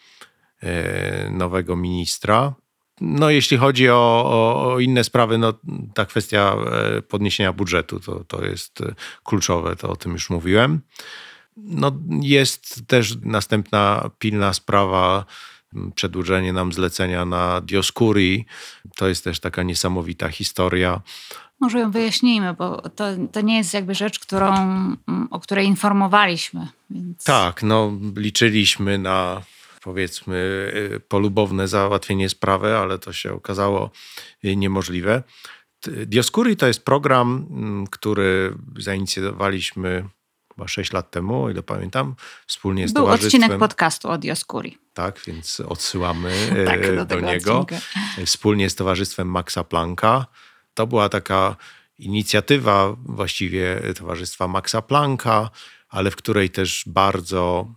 [1.31, 2.55] nowego ministra.
[3.01, 5.53] No, jeśli chodzi o, o, o, inne sprawy, no,
[5.95, 6.57] ta kwestia
[7.09, 8.79] podniesienia budżetu to, to jest
[9.25, 10.81] kluczowe, to o tym już mówiłem.
[11.57, 15.25] No, jest też następna pilna sprawa,
[15.95, 18.47] przedłużenie nam zlecenia na Dioskuri.
[18.97, 21.01] To jest też taka niesamowita historia
[21.61, 24.55] może ją wyjaśnijmy, bo to, to nie jest jakby rzecz, którą,
[25.31, 26.69] o której informowaliśmy.
[26.91, 27.25] Więc...
[27.25, 29.43] Tak, no liczyliśmy na
[29.83, 30.37] powiedzmy
[30.97, 33.91] y, polubowne załatwienie sprawy, ale to się okazało
[34.45, 35.23] y, niemożliwe.
[36.07, 40.05] Dioscuri to jest program, mm, który zainicjowaliśmy
[40.59, 42.15] chyba 6 lat temu, o ile pamiętam,
[42.47, 43.43] wspólnie z Był towarzystwem.
[43.43, 44.79] odcinek podcastu o Dioscuri.
[44.95, 46.31] Tak, więc odsyłamy
[46.67, 47.59] tak, do, do niego.
[47.59, 47.87] Odcinka.
[48.27, 50.27] Wspólnie z Towarzystwem Maxa Plancka
[50.79, 51.57] to była taka
[51.99, 55.51] inicjatywa właściwie Towarzystwa Maxa Plancka,
[55.89, 57.75] ale w której też bardzo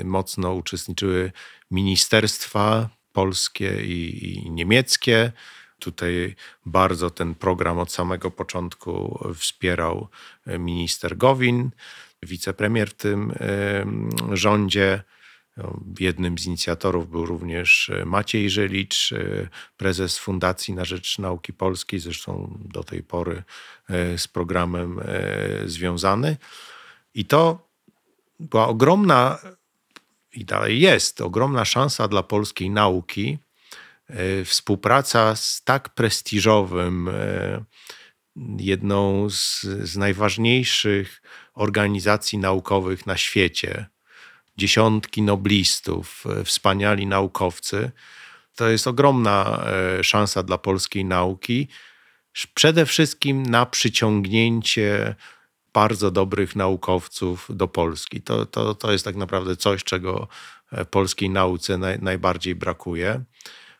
[0.00, 1.32] y, mocno uczestniczyły
[1.70, 5.32] ministerstwa polskie i, i niemieckie.
[5.78, 6.34] Tutaj
[6.66, 10.08] bardzo ten program od samego początku wspierał
[10.58, 11.70] minister Gowin,
[12.22, 15.02] wicepremier w tym y, rządzie.
[15.56, 21.52] No, jednym z inicjatorów był również e, Maciej Żylicz, e, prezes Fundacji na Rzecz Nauki
[21.52, 23.42] Polskiej, zresztą do tej pory
[23.90, 25.00] e, z programem
[25.66, 26.36] związany.
[27.14, 27.68] I to
[28.40, 29.38] była ogromna,
[30.32, 33.38] i dalej jest, ogromna szansa dla polskiej nauki.
[34.44, 37.10] Współpraca z tak prestiżowym,
[38.58, 41.22] jedną z, z najważniejszych
[41.54, 43.86] organizacji naukowych na świecie,
[44.56, 47.90] dziesiątki noblistów, e, wspaniali naukowcy.
[48.54, 49.64] To jest ogromna
[49.98, 51.68] e, szansa dla polskiej nauki.
[52.54, 55.14] Przede wszystkim na przyciągnięcie
[55.72, 58.22] bardzo dobrych naukowców do Polski.
[58.22, 60.28] To, to, to jest tak naprawdę coś, czego
[60.90, 63.24] polskiej nauce naj, najbardziej brakuje.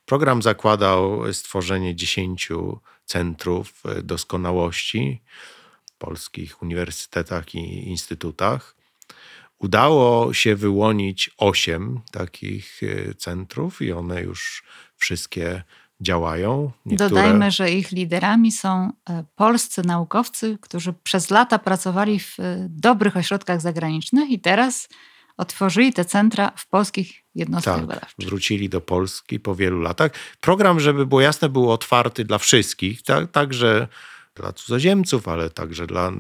[0.07, 5.23] Program zakładał stworzenie dziesięciu centrów doskonałości
[5.87, 8.76] w polskich uniwersytetach i instytutach.
[9.59, 12.81] Udało się wyłonić osiem takich
[13.16, 14.64] centrów i one już
[14.97, 15.62] wszystkie
[16.01, 16.73] działają.
[16.87, 17.11] Niektóre...
[17.11, 23.16] Dodajmy, że ich liderami są e, polscy naukowcy, którzy przez lata pracowali w e, dobrych
[23.16, 24.88] ośrodkach zagranicznych i teraz
[25.37, 28.29] otworzyli te centra w polskich jednostkach tak, badawczych.
[28.29, 30.12] Wrócili do Polski po wielu latach.
[30.40, 33.88] Program, żeby było jasne, był otwarty dla wszystkich, tak, także
[34.37, 36.12] dla cudzoziemców, ale także dla.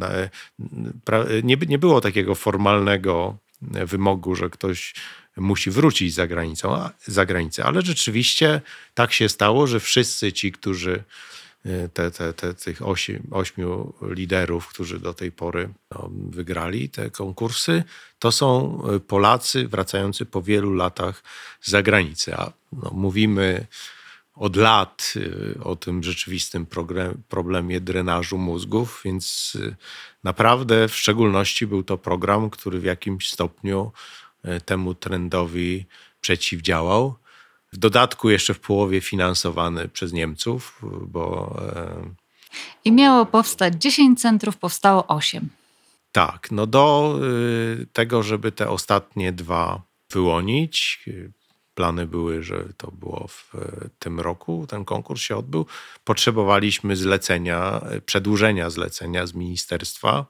[1.42, 4.94] Nie, nie było takiego formalnego wymogu, że ktoś
[5.36, 7.64] musi wrócić za, granicą, za granicę.
[7.64, 8.60] Ale rzeczywiście
[8.94, 11.04] tak się stało, że wszyscy ci, którzy
[11.64, 17.10] e, te, te, te, tych osi, ośmiu liderów, którzy do tej pory no, wygrali te
[17.10, 17.84] konkursy,
[18.18, 21.22] to są e, Polacy wracający po wielu latach
[21.60, 22.34] z zagranicy.
[22.34, 23.66] A no, mówimy
[24.36, 25.14] od lat
[25.56, 26.66] e, o tym rzeczywistym
[27.28, 29.56] problemie drenażu mózgów, więc
[30.24, 33.92] naprawdę w szczególności był to program, który w jakimś stopniu
[34.46, 35.86] E, temu trendowi
[36.20, 37.14] przeciwdziałał.
[37.72, 41.56] W dodatku jeszcze w połowie finansowany przez Niemców, bo.
[41.76, 42.10] E,
[42.84, 45.48] I miało powstać 10 centrów, powstało 8.
[46.12, 47.18] Tak, no do
[47.92, 51.04] tego, żeby te ostatnie dwa wyłonić.
[51.76, 53.52] Plany były, że to było w
[53.98, 55.66] tym roku, ten konkurs się odbył.
[56.04, 60.26] Potrzebowaliśmy zlecenia, przedłużenia zlecenia z ministerstwa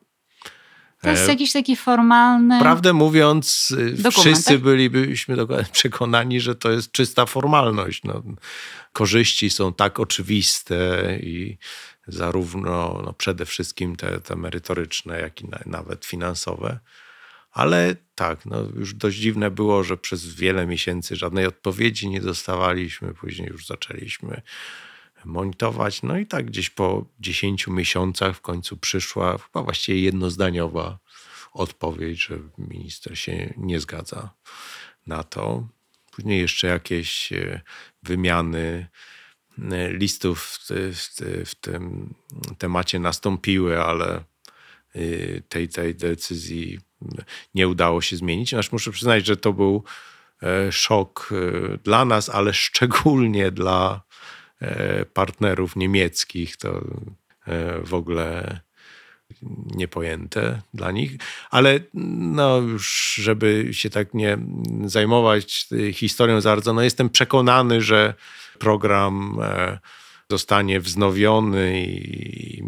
[1.03, 2.61] to jest e, jakiś taki formalny.
[2.61, 4.63] Prawdę mówiąc, dokument, wszyscy tak?
[4.63, 5.37] bylibyśmy
[5.73, 8.05] przekonani, że to jest czysta formalność.
[8.05, 8.23] No,
[8.93, 10.77] korzyści są tak oczywiste
[11.21, 11.59] i
[12.07, 16.79] zarówno no, przede wszystkim te, te merytoryczne, jak i na, nawet finansowe.
[17.57, 23.15] Ale tak, no już dość dziwne było, że przez wiele miesięcy żadnej odpowiedzi nie dostawaliśmy.
[23.15, 24.43] Później już zaczęliśmy
[25.25, 26.03] monitorować.
[26.03, 30.99] No i tak gdzieś po 10 miesiącach w końcu przyszła chyba właściwie jednozdaniowa
[31.53, 34.31] odpowiedź, że minister się nie zgadza
[35.07, 35.69] na to.
[36.11, 37.61] Później jeszcze jakieś e,
[38.03, 38.89] wymiany
[39.73, 42.15] e, listów w, w, w tym
[42.59, 44.25] temacie nastąpiły, ale
[44.95, 46.86] e, tej, tej decyzji
[47.55, 48.55] nie udało się zmienić.
[48.55, 49.85] Aż muszę przyznać, że to był
[50.71, 51.31] szok
[51.85, 54.07] dla nas, ale szczególnie dla
[54.63, 56.85] E, partnerów niemieckich, to
[57.47, 58.61] e, w ogóle
[59.75, 61.13] niepojęte dla nich,
[61.51, 64.39] ale no już, żeby się tak nie
[64.85, 68.15] zajmować historią za bardzo, no jestem przekonany, że
[68.59, 69.79] program e,
[70.31, 72.63] zostanie wznowiony i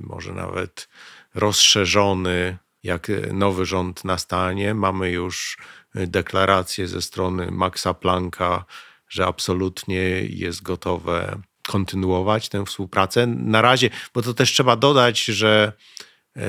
[0.00, 0.88] może nawet
[1.34, 4.74] rozszerzony, jak nowy rząd nastanie.
[4.74, 5.58] Mamy już
[5.94, 8.64] deklarację ze strony Maxa Plancka,
[9.08, 13.26] że absolutnie jest gotowe kontynuować tę współpracę.
[13.26, 15.72] Na razie, bo to też trzeba dodać, że,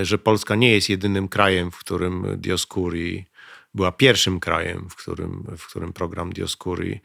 [0.01, 3.25] że Polska nie jest jedynym krajem, w którym Dioscuri
[3.73, 7.01] była pierwszym krajem, w którym, w którym program Dioscuri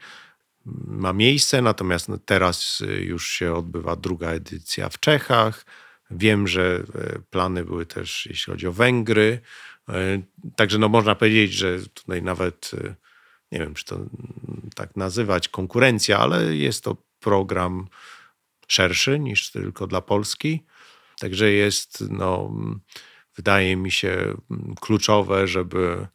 [0.85, 5.65] ma miejsce, natomiast teraz już się odbywa druga edycja w Czechach.
[6.11, 9.39] Wiem, że e, plany były też, jeśli chodzi o Węgry.
[9.89, 10.21] E,
[10.55, 12.95] także no można powiedzieć, że tutaj nawet e,
[13.51, 13.99] nie wiem, czy to
[14.75, 17.87] tak nazywać konkurencja, ale jest to program
[18.67, 20.63] szerszy niż tylko dla Polski.
[21.19, 22.53] Także jest, no,
[23.35, 24.37] wydaje mi się,
[24.81, 26.07] kluczowe, żeby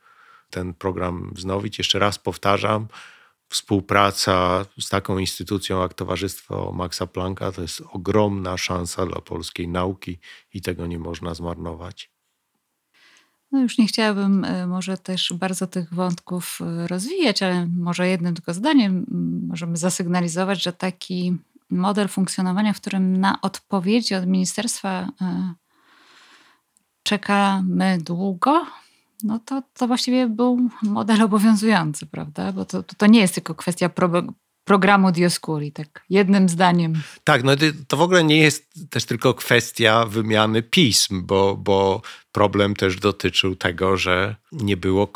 [0.50, 1.78] ten program wznowić.
[1.78, 2.88] Jeszcze raz powtarzam,
[3.48, 10.18] współpraca z taką instytucją jak Towarzystwo Maxa Plancka to jest ogromna szansa dla polskiej nauki
[10.54, 12.10] i tego nie można zmarnować.
[13.52, 18.34] No już nie chciałabym e, może też bardzo tych wątków e, rozwijać, ale może jednym
[18.34, 19.06] tylko zdaniem
[19.48, 21.36] możemy zasygnalizować, że taki
[21.70, 25.54] model funkcjonowania, w którym na odpowiedzi od ministerstwa e,
[27.02, 28.66] czekamy długo,
[29.22, 32.52] no to, to właściwie był model obowiązujący, prawda?
[32.52, 33.90] Bo to, to nie jest tylko kwestia
[34.64, 37.02] programu Dioscuri, tak jednym zdaniem.
[37.24, 37.52] Tak, no
[37.88, 42.02] to w ogóle nie jest też tylko kwestia wymiany pism, bo, bo
[42.32, 45.12] problem też dotyczył tego, że nie było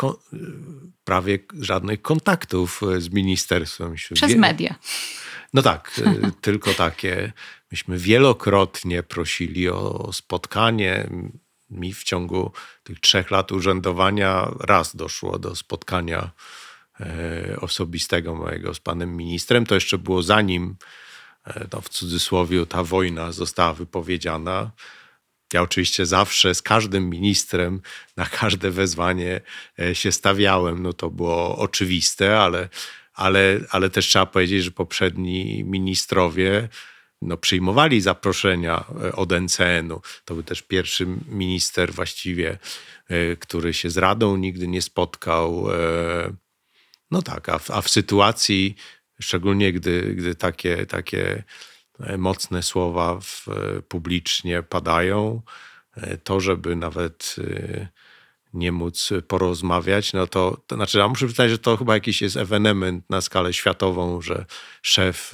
[1.05, 3.95] prawie żadnych kontaktów z ministerstwem.
[4.15, 4.75] Przez media.
[5.55, 7.33] No tak, y, tylko takie.
[7.71, 11.11] Myśmy wielokrotnie prosili o spotkanie.
[11.71, 12.53] Mi w ciągu
[12.83, 16.31] tych trzech lat urzędowania raz doszło do spotkania
[17.01, 19.67] E, osobistego mojego z panem ministrem.
[19.67, 20.77] To jeszcze było zanim,
[21.47, 24.71] e, no w cudzysłowie, ta wojna została wypowiedziana.
[25.53, 27.81] Ja oczywiście zawsze z każdym ministrem
[28.17, 29.41] na każde wezwanie
[29.79, 30.83] e, się stawiałem.
[30.83, 32.69] No to było oczywiste, ale,
[33.15, 36.69] ale, ale też trzeba powiedzieć, że poprzedni ministrowie
[37.23, 40.01] no, przyjmowali zaproszenia e, od NCN-u.
[40.25, 42.59] To był też pierwszy minister właściwie,
[43.09, 45.67] e, który się z Radą nigdy nie spotkał.
[47.11, 48.77] No tak, a w, a w sytuacji,
[49.21, 51.45] szczególnie gdy, gdy takie, takie
[52.03, 55.43] E, mocne słowa w, e, publicznie padają,
[55.97, 57.37] e, to żeby nawet
[58.55, 62.37] nie móc porozmawiać, no to, to znaczy, ja muszę przyznać, że to chyba jakiś jest
[62.37, 64.45] ewenement na skalę światową, że
[64.83, 65.33] szef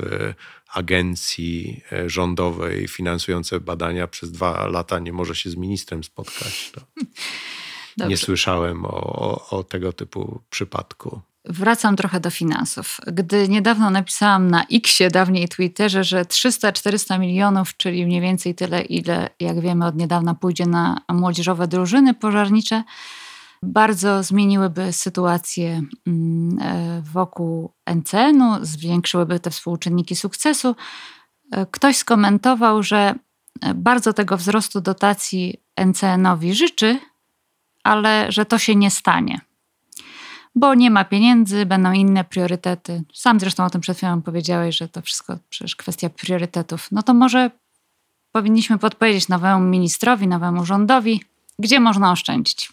[0.75, 6.73] agencji rządowej finansującej badania przez dwa lata nie może się z ministrem spotkać.
[8.09, 11.21] nie słyszałem o, o, o tego typu przypadku.
[11.49, 13.01] Wracam trochę do finansów.
[13.07, 19.31] Gdy niedawno napisałam na Xie, dawniej Twitterze, że 300-400 milionów, czyli mniej więcej tyle, ile
[19.41, 22.85] jak wiemy od niedawna pójdzie na młodzieżowe drużyny pożarnicze,
[23.67, 30.77] bardzo zmieniłyby sytuację mm, e, wokół NCN-u, zwiększyłyby te współczynniki sukcesu.
[31.53, 33.15] E, ktoś skomentował, że
[33.63, 36.99] e, bardzo tego wzrostu dotacji NCN-owi życzy,
[37.85, 39.41] ale że to się nie stanie
[40.57, 43.03] bo nie ma pieniędzy, będą inne priorytety.
[43.15, 46.89] Sam zresztą o tym przed chwilą powiedziałeś, że to wszystko przecież kwestia priorytetów.
[46.93, 47.51] No to może
[48.33, 51.23] powinniśmy podpowiedzieć nowemu ministrowi, nowemu rządowi,
[51.59, 52.73] gdzie można oszczędzić.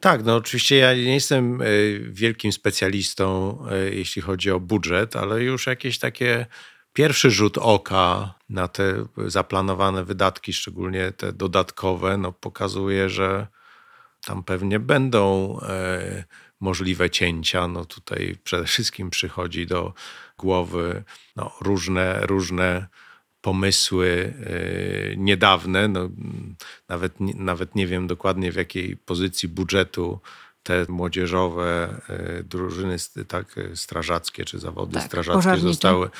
[0.00, 1.66] Tak, no oczywiście ja nie jestem e,
[2.00, 6.46] wielkim specjalistą, e, jeśli chodzi o budżet, ale już jakieś takie
[6.92, 13.46] pierwszy rzut oka na te zaplanowane wydatki, szczególnie te dodatkowe, no pokazuje, że
[14.24, 16.24] tam pewnie będą e,
[16.60, 17.68] możliwe cięcia.
[17.68, 19.94] No tutaj przede wszystkim przychodzi do
[20.38, 21.04] głowy
[21.36, 22.86] no, różne, różne
[23.40, 24.34] pomysły
[25.16, 25.88] niedawne.
[25.88, 26.08] No,
[26.88, 30.20] nawet, nawet nie wiem dokładnie w jakiej pozycji budżetu
[30.62, 32.96] te młodzieżowe e, drużyny
[33.28, 36.10] tak, strażackie czy zawody tak, strażackie zostały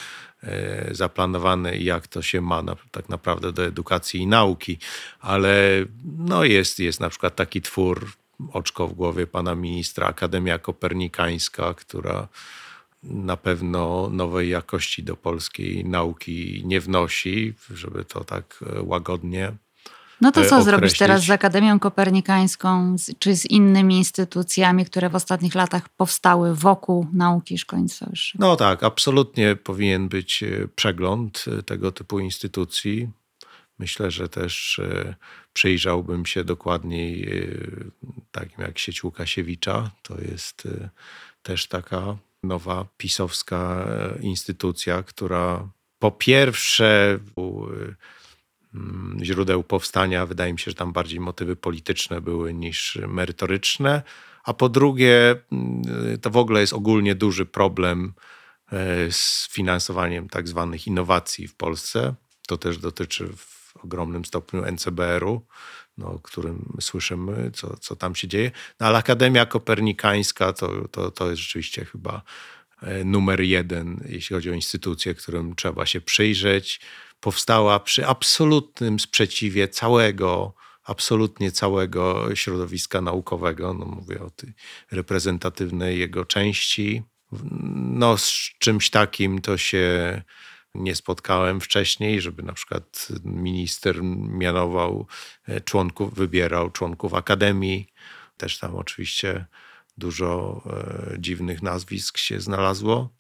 [0.42, 4.78] E, zaplanowane i jak to się ma na, tak naprawdę do edukacji i nauki.
[5.20, 5.85] Ale
[6.18, 8.12] no jest, jest na przykład taki twór,
[8.52, 12.28] oczko w głowie pana ministra, Akademia Kopernikańska, która
[13.02, 19.52] na pewno nowej jakości do polskiej nauki nie wnosi, żeby to tak e, łagodnie
[20.20, 20.64] no to co określić.
[20.64, 27.07] zrobić teraz z Akademią Kopernikańską, czy z innymi instytucjami, które w ostatnich latach powstały wokół
[27.12, 28.46] nauki szkolnictwa wyższego?
[28.46, 33.09] No tak, absolutnie powinien być e, przegląd e, tego typu instytucji.
[33.78, 35.14] Myślę, że też e,
[35.52, 37.28] przyjrzałbym się dokładniej
[38.31, 39.90] takim jak sieć Łukasiewicza.
[40.02, 40.68] To jest
[41.42, 43.88] też taka nowa pisowska
[44.20, 47.18] instytucja, która po pierwsze
[49.22, 50.26] źródeł powstania.
[50.26, 54.02] Wydaje mi się, że tam bardziej motywy polityczne były niż merytoryczne.
[54.44, 55.83] A po drugie, mm,
[56.22, 58.12] to w ogóle jest ogólnie duży problem
[58.72, 62.14] e, z finansowaniem tak zwanych innowacji w Polsce.
[62.46, 65.46] To też dotyczy w ogromnym stopniu NCBR-u,
[65.98, 68.50] no, o którym słyszymy, co, co tam się dzieje.
[68.81, 72.22] No, ale Akademia Kopernikańska to, to, to jest rzeczywiście chyba
[72.83, 76.81] e, numer jeden, jeśli chodzi o instytucje, którym trzeba się przyjrzeć
[77.20, 80.54] powstała przy absolutnym sprzeciwie całego,
[80.85, 83.74] absolutnie całego środowiska naukowego.
[83.74, 84.52] No mówię o tej
[84.90, 87.02] reprezentatywnej jego części.
[87.74, 90.22] No, z czymś takim to się
[90.74, 95.07] nie spotkałem wcześniej, żeby na przykład minister mianował
[95.46, 97.92] e, członków, wybierał członków akademii.
[98.37, 99.46] Też tam oczywiście
[99.98, 103.11] dużo e, dziwnych nazwisk się znalazło.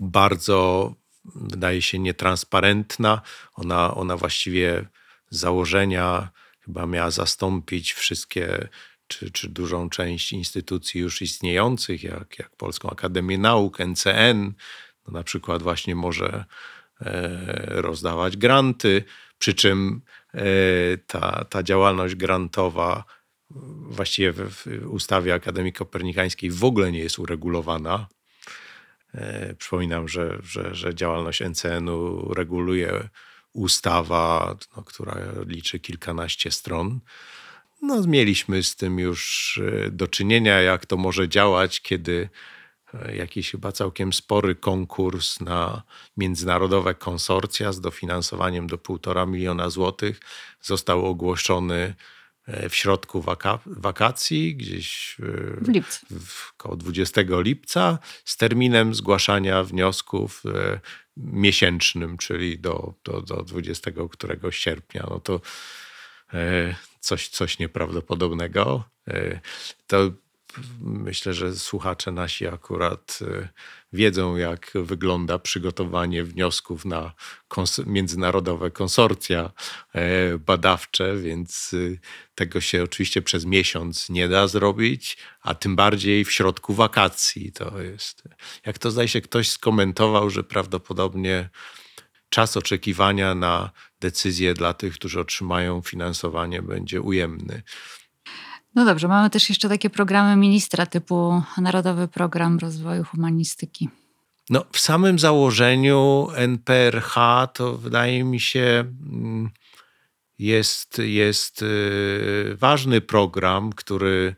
[0.00, 0.94] Bardzo
[1.34, 3.22] wydaje się nietransparentna.
[3.54, 4.88] Ona, ona właściwie
[5.30, 6.28] założenia
[6.60, 8.68] chyba miała zastąpić wszystkie
[9.08, 14.52] czy, czy dużą część instytucji już istniejących, jak, jak Polską Akademię Nauk, NCN,
[15.06, 16.44] no na przykład właśnie może
[17.00, 19.04] e, rozdawać granty,
[19.38, 20.00] przy czym
[20.34, 20.42] e,
[21.06, 23.04] ta, ta działalność grantowa
[23.90, 28.06] właściwie w, w ustawie Akademii Kopernikańskiej w ogóle nie jest uregulowana.
[29.14, 33.08] E, przypominam, że, że, że działalność NCN-u reguluje
[33.52, 37.00] ustawa, no, która liczy kilkanaście stron.
[37.82, 42.28] No, mieliśmy z tym już e, do czynienia, jak to może działać, kiedy
[42.94, 45.82] e, jakiś chyba całkiem spory konkurs na
[46.16, 50.20] międzynarodowe konsorcja z dofinansowaniem do półtora miliona złotych
[50.60, 51.94] został ogłoszony
[52.68, 55.16] w środku waka wakacji, gdzieś
[55.60, 56.06] w lipcu.
[56.20, 60.80] W, około 20 lipca, z terminem zgłaszania wniosków e,
[61.16, 65.06] miesięcznym, czyli do, do, do 20 któregoś sierpnia.
[65.10, 65.40] No to
[67.00, 68.84] coś, coś nieprawdopodobnego.
[69.86, 70.10] To
[70.80, 73.48] myślę, że słuchacze nasi akurat e,
[73.92, 77.12] wiedzą, jak wygląda przygotowanie wniosków na
[77.48, 79.50] kons międzynarodowe konsorcja
[79.94, 81.98] e, badawcze, więc e,
[82.34, 87.52] tego się oczywiście przez miesiąc nie da zrobić, a tym bardziej w środku wakacji.
[87.52, 88.22] To jest,
[88.66, 91.50] jak to zdaje się, ktoś skomentował, że prawdopodobnie
[92.28, 93.70] czas oczekiwania na
[94.00, 97.62] decyzję dla tych, którzy otrzymają finansowanie, będzie ujemny.
[98.74, 103.88] No dobrze, mamy też jeszcze takie programy ministra typu Narodowy Program Rozwoju Humanistyki.
[104.50, 107.14] No, w samym założeniu NPRH
[107.54, 109.50] to wydaje mi się mm,
[110.38, 114.34] jest, jest y, ważny program, który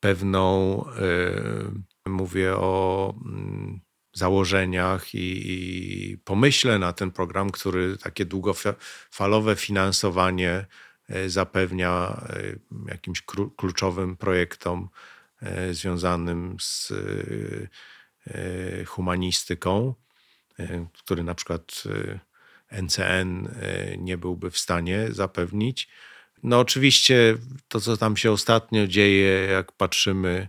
[0.00, 0.80] pewną,
[2.06, 3.80] y, mówię o mm,
[4.12, 10.66] założeniach i, pomyśle na ten program, który takie długofalowe finansowanie
[11.26, 12.42] zapewnia e,
[12.88, 13.22] jakimś
[13.56, 14.88] kluczowym projektom
[15.42, 16.92] e, związanym z
[18.86, 19.94] humanistyką,
[20.92, 21.82] który na przykład
[22.82, 23.48] NCN
[23.98, 25.88] nie byłby w stanie zapewnić.
[26.42, 27.36] No oczywiście
[27.68, 30.48] to, co tam się ostatnio dzieje, jak patrzymy,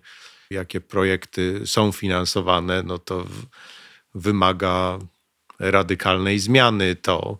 [0.49, 3.25] jakie projekty są finansowane, no to
[4.15, 4.99] wymaga
[5.59, 6.95] radykalnej zmiany.
[6.95, 7.39] To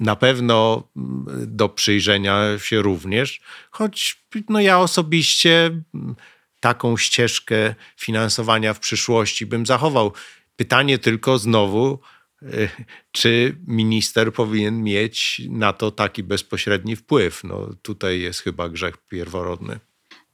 [0.00, 1.26] na pewno mm,
[1.56, 3.40] do przyjrzenia się również,
[3.70, 6.14] choć no ja osobiście mm,
[6.60, 10.12] taką ścieżkę finansowania w przyszłości bym zachował.
[10.56, 11.98] Pytanie tylko znowu,
[12.42, 12.68] y,
[13.12, 17.44] czy minister powinien mieć na to taki bezpośredni wpływ?
[17.44, 19.78] No, tutaj jest chyba grzech pierworodny.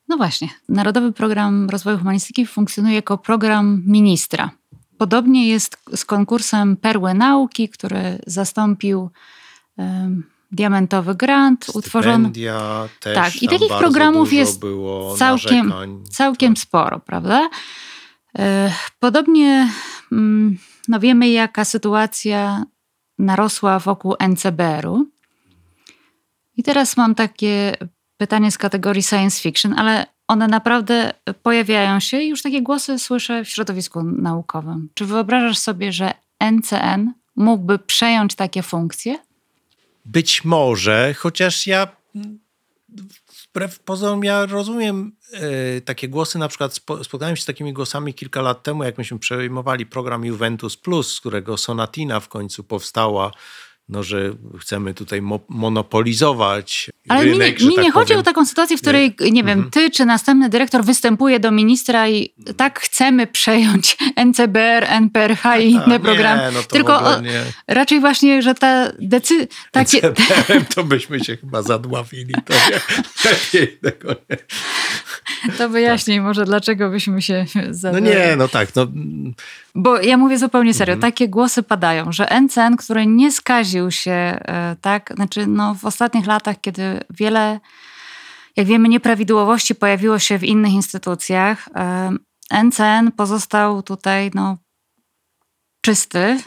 [0.08, 4.50] No właśnie, Narodowy Program Rozwoju Humanistyki funkcjonuje jako program ministra.
[4.98, 9.10] Podobnie jest z konkursem Perły Nauki, który zastąpił
[10.52, 12.30] diamentowy grant utworzony.
[13.00, 14.62] Też tak, i takich programów jest
[15.18, 15.72] całkiem,
[16.10, 16.62] całkiem tak.
[16.62, 17.48] sporo, prawda?
[18.38, 19.68] E, podobnie
[20.12, 20.58] mm,
[20.88, 22.64] no wiemy, jaka sytuacja
[23.18, 25.06] narosła wokół NCBR-u.
[26.56, 27.76] I teraz mam takie
[28.16, 31.12] pytanie z kategorii science fiction, ale one naprawdę
[31.42, 34.88] pojawiają się i już takie głosy słyszę w środowisku naukowym.
[34.94, 36.14] Czy wyobrażasz sobie, że
[36.52, 39.18] NCN mógłby przejąć takie funkcje?
[40.04, 41.96] Być może, chociaż ja
[43.48, 48.42] wbrew pozorom ja rozumiem e, takie głosy, na przykład spotkałem się z takimi głosami kilka
[48.42, 53.30] lat temu, jak myśmy przejmowali program Juventus Plus, z którego Sonatina w końcu powstała
[53.88, 58.46] no, że chcemy tutaj mo monopolizować Ale rynek, mi, mi tak nie chodzi o taką
[58.46, 59.70] sytuację, w której, nie, nie wiem, mhm.
[59.70, 66.00] ty czy następny dyrektor występuje do ministra i tak chcemy przejąć NCBR, NPRH i inne
[66.00, 66.42] programy.
[66.42, 67.42] Nie, no Tylko nie.
[67.68, 69.46] raczej właśnie, że ta decyzja...
[69.72, 70.00] Takie...
[70.74, 72.34] to byśmy się chyba zadławili.
[72.44, 72.80] To nie,
[73.30, 74.36] lepiej tego nie.
[75.58, 76.24] To wyjaśnij tak.
[76.24, 78.14] może, dlaczego byśmy się zadławili.
[78.14, 78.68] No nie, no tak.
[78.74, 78.86] No.
[79.74, 80.94] Bo ja mówię zupełnie serio.
[80.94, 81.12] Mhm.
[81.12, 86.26] Takie głosy padają, że NCN, który nie skaził się, e, tak, znaczy no, w ostatnich
[86.26, 87.60] latach, kiedy wiele,
[88.56, 91.68] jak wiemy, nieprawidłowości pojawiło się w innych instytucjach,
[92.50, 94.58] NCN pozostał tutaj no,
[95.80, 96.38] czysty,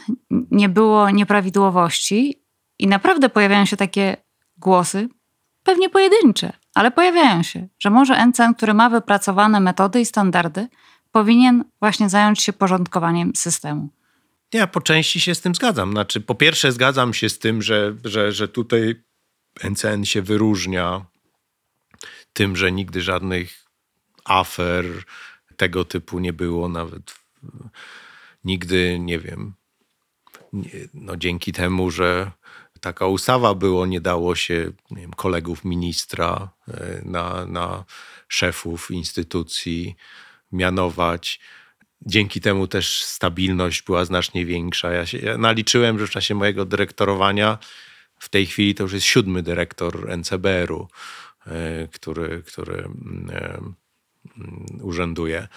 [0.50, 2.42] nie było nieprawidłowości
[2.78, 4.16] i naprawdę pojawiają się takie
[4.56, 5.08] głosy,
[5.64, 10.68] pewnie pojedyncze, ale pojawiają się, że może NCN, który ma wypracowane metody i standardy,
[11.12, 13.88] powinien właśnie zająć się porządkowaniem systemu.
[14.52, 15.92] Ja po części się z tym zgadzam.
[15.92, 19.02] Znaczy, po pierwsze, zgadzam się z tym, że, że, że tutaj
[19.70, 21.04] NCN się wyróżnia
[22.32, 23.64] tym, że nigdy żadnych
[24.24, 24.84] afer
[25.56, 27.14] tego typu nie było, nawet
[28.44, 29.54] nigdy, nie wiem,
[30.94, 32.30] no dzięki temu, że
[32.80, 37.84] taka ustawa było, nie dało się nie wiem, kolegów ministra e, na, na
[38.28, 39.96] szefów instytucji
[40.52, 41.40] mianować.
[42.06, 44.92] Dzięki temu też stabilność była znacznie większa.
[44.92, 47.58] Ja, się, ja naliczyłem, że w czasie mojego dyrektorowania
[48.18, 50.88] w tej chwili to już jest siódmy dyrektor NCBR-u,
[51.46, 53.60] e, który, który mm, e,
[54.82, 55.48] urzęduje.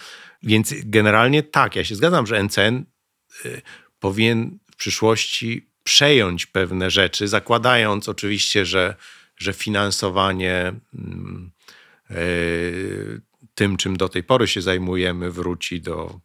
[0.44, 2.86] Więc generalnie tak, ja się zgadzam, że NCN
[4.00, 8.96] powinien w przyszłości przejąć pewne rzeczy, zakładając oczywiście, że,
[9.38, 11.52] że finansowanie mm,
[13.56, 16.20] tym, czym do tej pory się zajmujemy, wróci do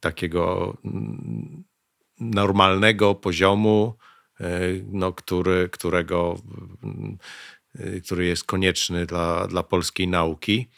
[0.00, 1.64] takiego mm,
[2.20, 3.96] normalnego poziomu,
[4.40, 4.60] e,
[4.92, 6.42] no, który, którego,
[6.82, 7.18] mm,
[8.04, 10.68] który jest konieczny dla, dla polskiej nauki.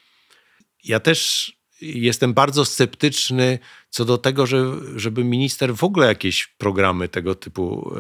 [0.84, 3.58] Ja też jestem bardzo sceptyczny
[3.90, 4.64] co do tego, że,
[4.96, 7.92] żeby minister w ogóle jakieś programy tego typu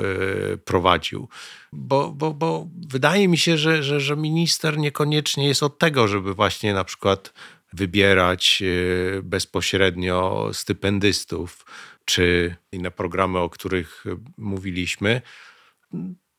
[0.52, 1.28] e, prowadził.
[1.72, 6.34] Bo, bo, bo wydaje mi się, że, że, że minister niekoniecznie jest od tego, żeby
[6.34, 7.32] właśnie na przykład
[7.72, 11.66] wybierać e, bezpośrednio stypendystów
[12.04, 14.04] czy inne programy, o których
[14.36, 15.22] mówiliśmy.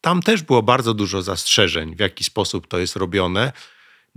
[0.02, 3.52] Tam też było bardzo dużo zastrzeżeń, w jaki sposób to jest robione.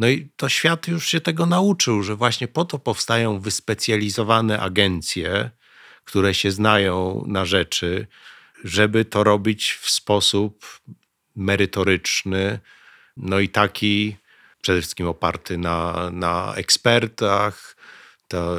[0.01, 5.51] No i to świat już się tego nauczył, że właśnie po to powstają wyspecjalizowane agencje,
[6.05, 8.07] które się znają na rzeczy,
[8.65, 10.81] żeby to robić w sposób
[11.37, 12.59] merytoryczny,
[13.17, 14.17] no i taki
[14.61, 17.77] przede wszystkim oparty na, na ekspertach.
[18.29, 18.59] To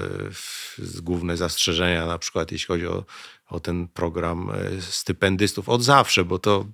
[1.01, 3.05] główne zastrzeżenia, na przykład jeśli chodzi o,
[3.49, 6.65] o ten program e, stypendystów od zawsze, bo to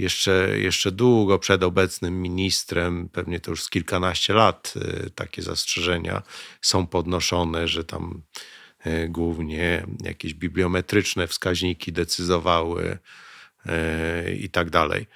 [0.00, 4.74] jeszcze, jeszcze długo przed obecnym ministrem, pewnie to już z kilkanaście lat,
[5.06, 6.22] y, takie zastrzeżenia
[6.60, 8.22] są podnoszone, że tam
[8.86, 12.98] y, głównie jakieś bibliometryczne wskaźniki decydowały
[13.66, 15.06] y, i tak dalej.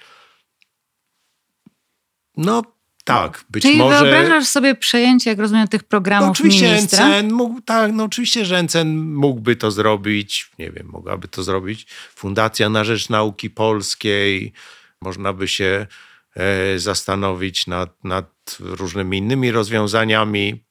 [2.37, 2.74] No
[3.05, 3.99] tak, być Czyli może...
[3.99, 7.23] wyobrażasz sobie przejęcie, jak rozumiem, tych programów no, oczywiście ministra?
[7.23, 12.69] Mógł, tak, no oczywiście, że NCN mógłby to zrobić, nie wiem, mogłaby to zrobić Fundacja
[12.69, 14.53] na Rzecz Nauki Polskiej,
[15.01, 15.87] można by się
[16.35, 20.63] e, zastanowić nad, nad różnymi innymi rozwiązaniami.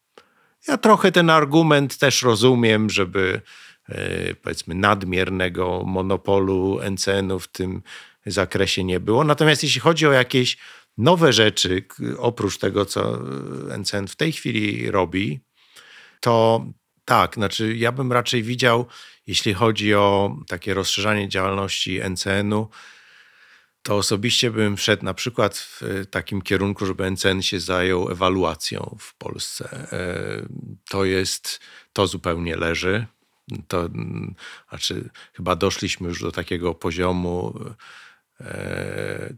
[0.69, 3.41] Ja trochę ten argument też rozumiem, żeby
[3.89, 7.83] e, powiedzmy nadmiernego monopolu NCN-u w tym
[8.27, 9.25] zakresie nie było.
[9.25, 10.57] Natomiast jeśli chodzi o jakieś
[10.99, 11.85] nowe rzeczy,
[12.19, 13.19] oprócz tego, co
[13.79, 15.41] NCN w tej chwili robi,
[16.21, 16.65] to
[17.05, 18.87] tak, znaczy ja bym raczej widział,
[19.27, 22.69] jeśli chodzi o takie rozszerzanie działalności NCN-u,
[23.83, 25.81] to osobiście bym wszedł na przykład w
[26.11, 29.89] takim kierunku, żeby NCN się zajął ewaluacją w Polsce.
[29.93, 30.47] E,
[30.89, 31.61] to jest,
[31.93, 33.07] to zupełnie leży.
[33.69, 33.89] To
[34.69, 37.75] znaczy, chyba doszliśmy już do takiego poziomu, e,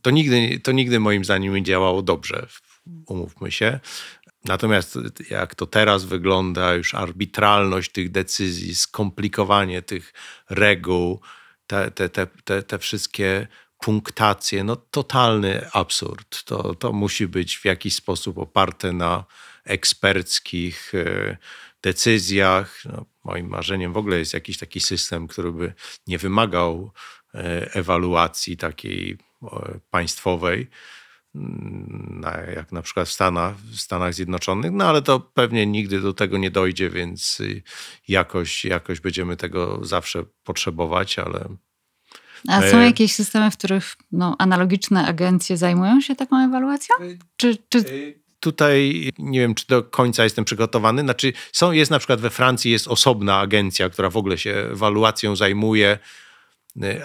[0.03, 2.47] to nigdy, to nigdy moim zdaniem nie działało dobrze,
[3.07, 3.81] umówmy się.
[4.45, 4.99] Natomiast
[5.31, 10.13] jak to teraz wygląda, już arbitralność tych decyzji, skomplikowanie tych
[10.51, 11.21] reguł,
[11.67, 13.47] te, te, te, te, wszystkie
[13.79, 16.45] punktację, no totalny absurd.
[16.45, 19.25] To, to musi być w jakiś sposób oparte na
[19.65, 21.37] eksperckich e,
[21.83, 22.83] decyzjach.
[22.85, 25.75] No, moim marzeniem w ogóle jest jakiś taki system, który by
[26.07, 27.16] nie wymagał e,
[27.73, 29.19] ewaluacji takiej
[29.91, 30.71] państwowej,
[31.35, 32.23] mm,
[32.57, 36.39] jak na przykład w Stanach, w Stanach Zjednoczonych, no ale to pewnie nigdy do tego
[36.39, 37.43] nie dojdzie, więc
[38.09, 41.49] jakoś, jakoś będziemy tego zawsze potrzebować, ale
[42.49, 46.97] a są e, jakieś systemy, w których no, analogiczne agencje zajmują się taką ewaluacją?
[47.01, 47.79] E, czy, czy...
[47.79, 47.83] E,
[48.41, 51.03] tutaj nie wiem, czy do końca jestem przygotowany.
[51.03, 55.37] Znaczy, są, jest na przykład we Francji jest osobna agencja, która w ogóle się ewaluacją
[55.37, 55.99] zajmuje,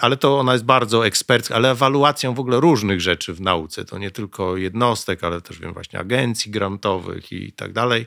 [0.00, 3.84] ale to ona jest bardzo ekspercka, ale ewaluacją w ogóle różnych rzeczy w nauce.
[3.84, 8.06] To nie tylko jednostek, ale też wiem właśnie agencji grantowych i tak dalej.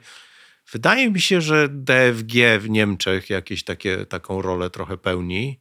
[0.71, 5.59] Wydaje mi się, że DFG w Niemczech jakieś takie, taką rolę trochę pełni.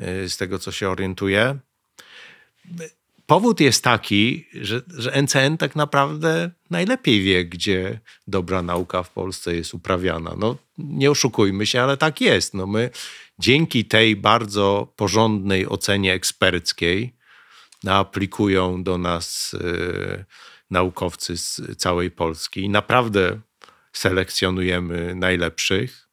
[0.00, 1.58] Y, z tego co się orientuję.
[3.26, 9.54] Powód jest taki, że, że NCN tak naprawdę najlepiej wie, gdzie dobra nauka w Polsce
[9.54, 10.34] jest uprawiana.
[10.38, 12.54] No, nie oszukujmy się, ale tak jest.
[12.54, 12.90] No, my
[13.42, 17.16] dzięki tej bardzo porządnej ocenie eksperckiej
[17.88, 20.24] aplikują do nas y,
[20.70, 23.40] naukowcy z całej Polski naprawdę
[23.92, 26.08] selekcjonujemy najlepszych.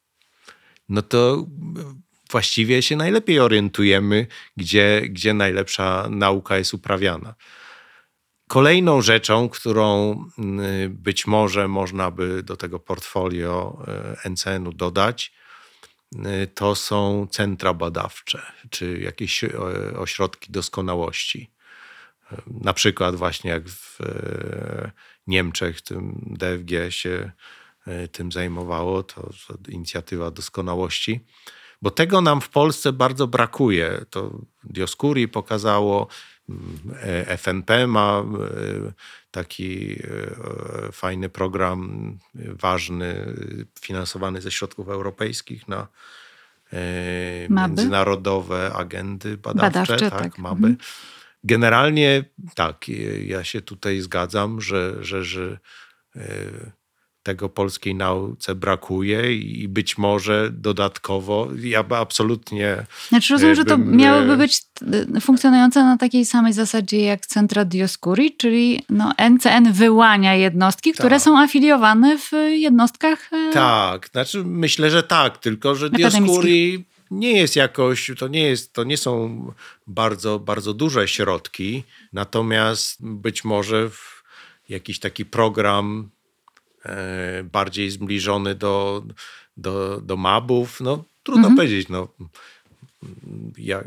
[0.90, 1.46] No to
[2.32, 4.28] właściwie się najlepiej orientujemy,
[4.58, 7.36] gdzie, gdzie najlepsza nauka jest uprawiana.
[8.48, 13.86] Kolejną rzeczą, którą mm, być może można by do tego portfolio
[14.26, 15.34] NCN-u dodać,
[16.54, 19.50] to są centra badawcze, czy jakieś e,
[19.98, 21.52] ośrodki doskonałości.
[22.48, 24.00] Na przykład właśnie jak w
[25.28, 27.32] Niemczech, tym DFG się
[28.12, 31.26] tym zajmowało, to, to inicjatywa doskonałości
[31.82, 34.06] bo tego nam w Polsce bardzo brakuje.
[34.10, 36.08] To Dioscuri pokazało,
[37.38, 38.92] FNP ma e,
[39.32, 43.36] taki e, fajny program, ważny,
[43.82, 45.88] finansowany ze środków europejskich na
[46.74, 46.78] e,
[47.50, 47.68] Maby?
[47.68, 50.38] międzynarodowe agendy badawcze, badawcze tak, tak.
[50.38, 50.68] MABY.
[50.68, 50.78] Mhm.
[51.44, 52.24] Generalnie
[52.56, 52.86] tak,
[53.26, 55.60] ja się tutaj zgadzam, że, że, że
[57.24, 62.86] tego polskiej nauce brakuje i być może dodatkowo, ja absolutnie...
[63.10, 64.62] Znaczy rozumiem, że to miałoby być
[65.22, 71.22] funkcjonujące na takiej samej zasadzie jak centra Dioscuri, czyli no, NCN wyłania jednostki, które tak.
[71.22, 73.30] są afiliowane w jednostkach...
[73.54, 78.84] Tak, znaczy myślę, że tak, tylko że Dioscuri nie jest jakoś, to nie, jest, to
[78.84, 79.46] nie są
[79.88, 83.90] bardzo, bardzo duże środki, natomiast być może
[84.70, 86.19] jakiś taki program e,
[87.44, 89.04] bardziej zbliżony do,
[89.58, 91.56] do, do mabów, no trudno mhm.
[91.56, 92.08] powiedzieć, no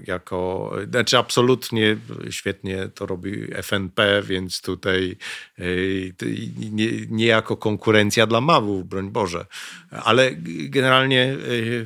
[0.07, 1.97] jako, znaczy absolutnie
[2.31, 5.17] świetnie to robi FNP, więc tutaj
[5.59, 5.65] e,
[6.71, 9.47] nie, nie jako konkurencja dla mawów, broń Boże,
[9.91, 10.31] ale
[10.69, 11.37] generalnie e,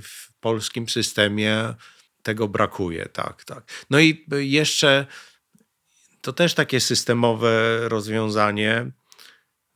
[0.00, 1.74] w polskim systemie
[2.22, 3.64] tego brakuje, tak, tak.
[3.90, 5.06] No i jeszcze
[6.20, 8.90] to też takie systemowe rozwiązanie.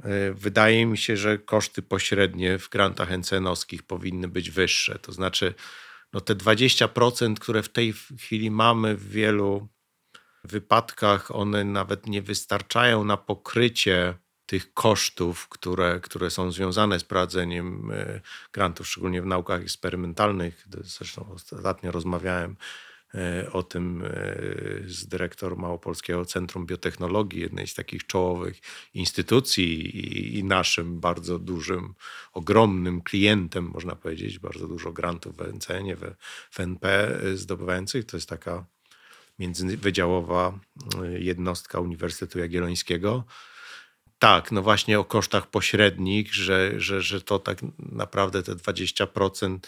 [0.05, 4.98] E, wydaje mi się, że koszty pośrednie w grantach NCN-owskich powinny być wyższe.
[4.98, 5.55] To znaczy,
[6.12, 9.68] no te 20%, które w tej chwili mamy w wielu
[10.44, 14.14] wypadkach, one nawet nie wystarczają na pokrycie
[14.46, 18.20] tych kosztów, które, które są związane z prowadzeniem e,
[18.53, 20.66] grantów, szczególnie w naukach eksperymentalnych.
[20.80, 22.57] Zresztą ostatnio rozmawiałem
[23.52, 24.08] o tym e,
[24.86, 28.61] z dyrektor Małopolskiego Centrum Biotechnologii, jednej z takich czołowych
[28.94, 31.94] instytucji i, naszym bardzo dużym,
[32.32, 36.14] ogromnym klientem, można powiedzieć, bardzo dużo grantów w NCN, w,
[36.50, 38.04] w NP zdobywających.
[38.04, 38.64] To jest taka
[39.38, 40.58] międzywydziałowa
[41.18, 43.24] jednostka Uniwersytetu Jagiellońskiego
[44.20, 49.58] tak, no właśnie o kosztach pośrednich, że, że, że to tak naprawdę te 20%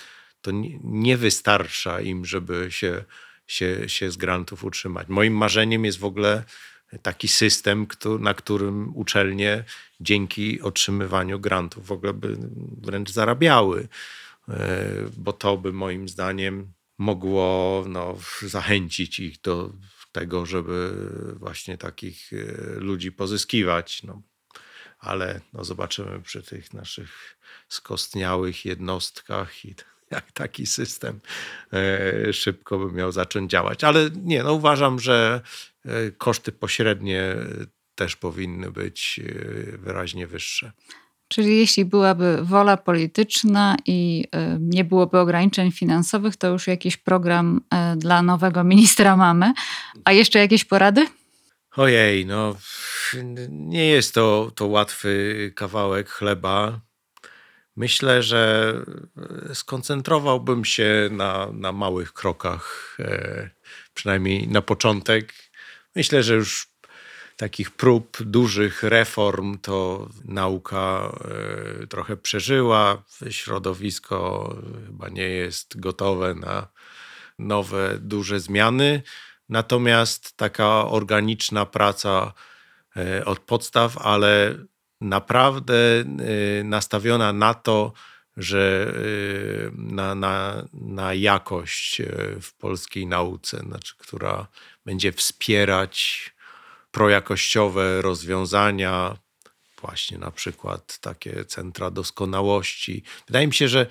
[0.42, 3.04] to nie, nie wystarcza im, żeby się,
[3.46, 5.08] się, się z grantów utrzymać.
[5.08, 6.44] Moim marzeniem jest w ogóle
[7.02, 7.86] taki system,
[8.20, 9.64] na którym uczelnie
[10.00, 12.36] dzięki otrzymywaniu grantów w ogóle by
[12.82, 13.88] wręcz zarabiały,
[14.48, 14.86] e,
[15.16, 19.72] bo to by moim zdaniem mogło no, zachęcić ich do
[20.12, 20.96] tego, żeby
[21.36, 22.36] właśnie takich e,
[22.80, 24.02] ludzi pozyskiwać.
[24.02, 24.22] No,
[24.98, 27.38] ale no zobaczymy przy tych naszych
[27.68, 29.74] skostniałych jednostkach i
[30.12, 31.20] jak taki system
[31.72, 33.84] e, szybko by miał zacząć działać.
[33.84, 35.40] Ale nie, no uważam, że
[35.84, 37.34] e, koszty pośrednie
[37.94, 40.72] też powinny być e, wyraźnie wyższe.
[41.28, 44.24] Czyli jeśli byłaby wola polityczna i
[44.60, 47.60] nie byłoby ograniczeń finansowych, to już jakiś program
[47.96, 49.52] dla nowego ministra mamy.
[50.04, 51.06] A jeszcze jakieś porady?
[51.76, 52.56] Ojej, no
[53.48, 56.80] nie jest to, to łatwy kawałek chleba.
[57.76, 58.74] Myślę, że
[59.54, 63.50] skoncentrowałbym się na, na małych krokach, e,
[63.94, 65.34] przynajmniej na początek.
[65.96, 66.72] Myślę, że już
[67.36, 71.12] takich prób dużych reform to nauka
[71.82, 73.02] e, trochę przeżyła.
[73.30, 74.48] Środowisko
[74.86, 76.68] chyba nie jest gotowe na
[77.38, 79.02] nowe, duże zmiany.
[79.48, 82.32] Natomiast taka organiczna praca
[82.96, 84.54] e, od podstaw, ale
[85.02, 86.04] naprawdę e,
[86.64, 87.92] nastawiona na to,
[88.36, 92.02] że e, na, na, na jakość
[92.42, 94.46] w polskiej nauce, znaczy, która
[94.84, 96.30] będzie wspierać
[96.90, 99.16] projakościowe rozwiązania,
[99.80, 103.02] właśnie na przykład takie centra doskonałości.
[103.26, 103.86] Wydaje mi się, że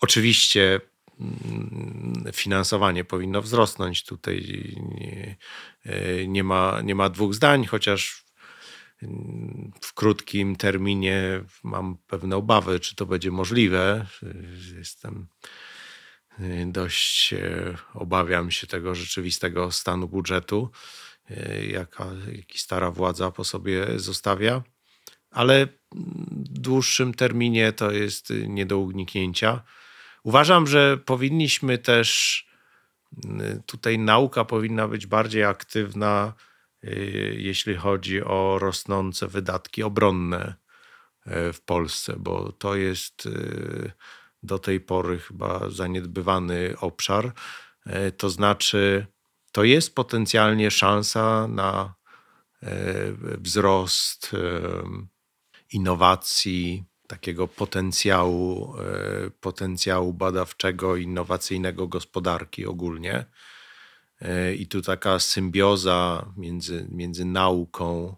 [0.00, 0.80] oczywiście
[1.20, 4.04] Mm, finansowanie powinno wzrosnąć.
[4.04, 4.66] Tutaj
[6.28, 8.24] nie, ma, nie ma dwóch zdań, chociaż
[9.80, 14.06] w krótkim terminie mam pewne obawy, czy to będzie możliwe.
[14.76, 15.26] Jestem
[16.38, 20.70] e, dość e, obawiam się tego rzeczywistego stanu budżetu,
[21.68, 24.62] jaka, jaki stara władza po sobie zostawia,
[25.30, 29.62] ale w dłuższym terminie to jest nie do uniknięcia.
[30.22, 32.46] Uważam, że powinniśmy też,
[33.24, 36.51] y, tutaj nauka powinna być bardziej aktywna, y,
[37.32, 40.54] jeśli chodzi o rosnące wydatki obronne
[41.26, 43.28] y, w Polsce, bo to jest
[44.42, 47.32] do tej pory chyba zaniedbywany obszar.
[48.16, 49.06] To znaczy,
[49.52, 51.94] to jest potencjalnie szansa na
[53.38, 54.30] wzrost
[55.72, 58.74] innowacji, takiego potencjału,
[59.40, 63.24] potencjału badawczego, innowacyjnego gospodarki ogólnie.
[64.22, 68.16] E, I tu taka symbioza między, między nauką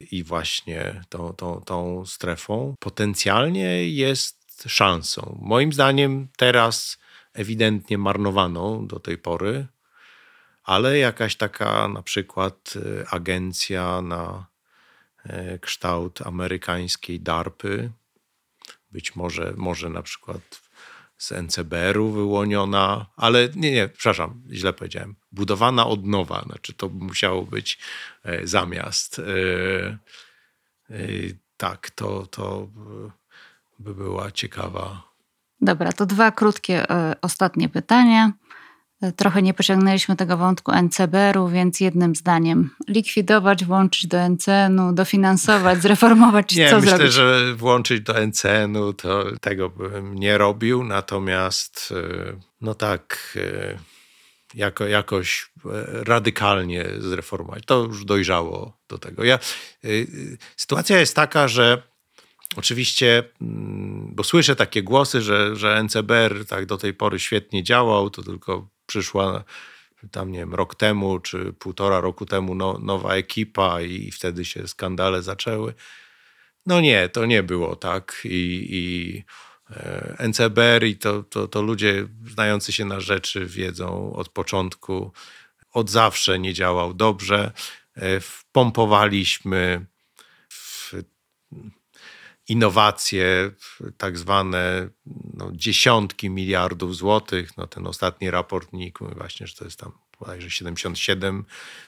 [0.00, 5.38] i właśnie tą, tą, tą strefą potencjalnie jest szansą.
[5.42, 6.98] Moim zdaniem teraz
[7.32, 9.66] ewidentnie marnowaną do tej pory,
[10.64, 14.54] ale jakaś taka na przykład e, agencja na
[15.60, 17.90] kształt amerykańskiej DARPy,
[18.92, 20.63] być może, może na przykład
[21.24, 25.14] z NCBR-u wyłoniona, ale nie, nie, przepraszam, źle powiedziałem.
[25.32, 27.78] Budowana od nowa, znaczy to musiało być
[28.24, 29.18] e, zamiast.
[29.18, 29.22] E,
[30.90, 30.96] e,
[31.56, 32.68] tak, to, to
[33.78, 35.02] by była ciekawa.
[35.60, 36.86] Dobra, to dwa krótkie
[37.22, 38.32] ostatnie pytania.
[39.16, 46.54] Trochę nie pociągnęliśmy tego wątku NCBR-u, więc jednym zdaniem likwidować, włączyć do NCN-u, dofinansować, zreformować,
[46.56, 47.14] nie, co myślę, zrobić?
[47.14, 53.78] że włączyć do NCN-u to tego bym nie robił, natomiast e, no tak e,
[54.54, 57.62] jako, jakoś e, radykalnie zreformować.
[57.66, 59.24] To już dojrzało do tego.
[59.24, 59.38] Ja,
[60.56, 61.82] sytuacja jest taka, że
[62.56, 68.10] Oczywiście, mm, bo słyszę takie głosy, że, że NCBR tak do tej pory świetnie działał,
[68.10, 69.44] to tylko przyszła
[70.10, 74.68] tam, nie wiem, rok temu czy półtora roku temu no, nowa ekipa i wtedy się
[74.68, 75.74] skandale zaczęły.
[76.66, 78.20] No nie, to nie było tak.
[78.24, 79.24] I, i
[79.70, 85.12] e, to, to, to ludzie znający się na rzeczy wiedzą od początku,
[85.72, 87.52] od zawsze nie działał dobrze.
[87.94, 89.86] E, wpompowaliśmy
[90.48, 90.92] w
[92.48, 93.50] innowacje,
[93.98, 94.88] tak zwane
[95.34, 97.56] no, dziesiątki miliardów złotych.
[97.56, 101.44] No, ten ostatni raport NIK mówi właśnie, że to jest tam bodajże 77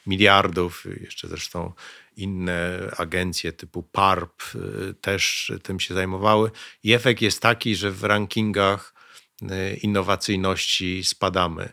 [0.06, 0.86] miliardów.
[1.00, 1.72] Jeszcze zresztą
[2.16, 6.50] inne agencje typu PARP y, też tym się zajmowały.
[6.82, 8.94] I efekt jest taki, że w rankingach
[9.42, 11.72] y, innowacyjności spadamy.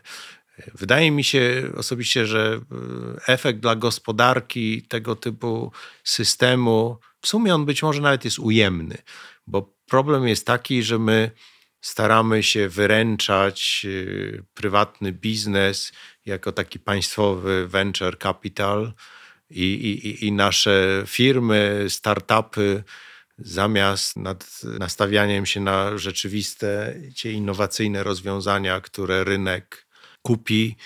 [0.74, 2.60] Wydaje mi się osobiście, że
[3.16, 5.72] y, efekt dla gospodarki tego typu
[6.04, 8.98] systemu w sumie on być może nawet jest ujemny,
[9.46, 11.30] bo problem jest taki, że my
[11.80, 15.92] staramy się wyręczać y, prywatny biznes
[16.26, 18.92] jako taki państwowy venture capital
[19.50, 22.84] i, i, i nasze firmy, startupy
[23.38, 26.94] zamiast nad nastawianiem się na rzeczywiste,
[27.24, 29.86] innowacyjne rozwiązania, które rynek
[30.22, 30.76] kupi,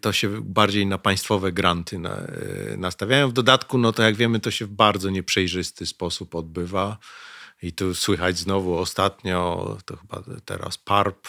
[0.00, 3.28] to się bardziej na państwowe granty na, e, nastawiają.
[3.28, 6.98] W dodatku, no to jak wiemy, to się w bardzo nieprzejrzysty sposób odbywa.
[7.62, 11.26] I tu słychać znowu ostatnio, to chyba teraz PARP,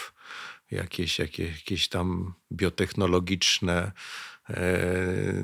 [0.70, 3.92] jakieś, jakieś, jakieś tam biotechnologiczne
[4.50, 4.62] e,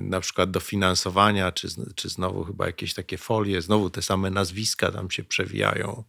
[0.00, 5.10] na przykład dofinansowania, czy, czy znowu chyba jakieś takie folie, znowu te same nazwiska tam
[5.10, 6.04] się przewijają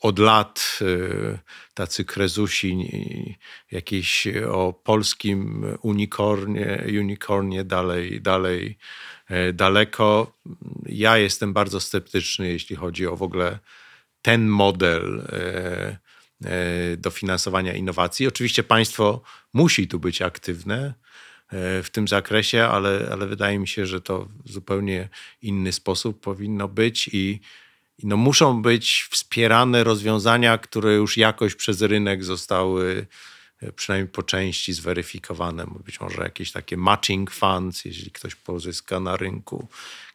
[0.00, 1.38] od lat y,
[1.74, 2.88] tacy krezusi
[3.70, 8.78] jakieś o polskim unikornie, unikornie dalej, dalej
[9.28, 10.32] e, daleko.
[10.86, 13.58] Ja jestem bardzo sceptyczny, jeśli chodzi o w ogóle
[14.22, 15.98] ten model e,
[16.44, 18.26] e, dofinansowania innowacji.
[18.26, 19.22] Oczywiście państwo
[19.52, 20.94] musi tu być aktywne
[21.82, 25.08] w tym zakresie, ale, ale wydaje mi się, że to w zupełnie
[25.42, 27.40] inny sposób powinno być i
[28.02, 33.06] no muszą być wspierane rozwiązania, które już jakoś przez rynek zostały
[33.62, 35.66] e, przynajmniej po części zweryfikowane.
[35.84, 39.68] Być może jakieś takie matching funds, jeśli ktoś pozyska na rynku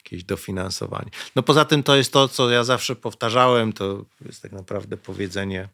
[0.04, 1.10] jakieś dofinansowanie.
[1.36, 5.68] No poza tym to jest to, co ja zawsze powtarzałem, to jest tak naprawdę powiedzenie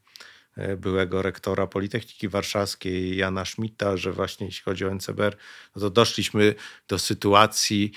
[0.56, 5.36] e, byłego rektora Politechniki Warszawskiej Jana Schmidta, że właśnie jeśli chodzi o NCBR,
[5.76, 6.54] no to doszliśmy
[6.88, 7.92] do sytuacji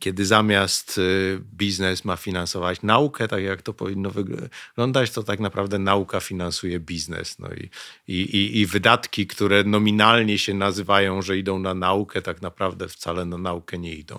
[0.00, 5.78] kiedy zamiast y, biznes ma finansować naukę, tak jak to powinno wyglądać, to tak naprawdę
[5.78, 7.38] nauka finansuje biznes.
[7.38, 7.70] No i,
[8.14, 13.38] i, i wydatki, które nominalnie się nazywają, że idą na naukę, tak naprawdę wcale na
[13.38, 14.18] naukę nie idą.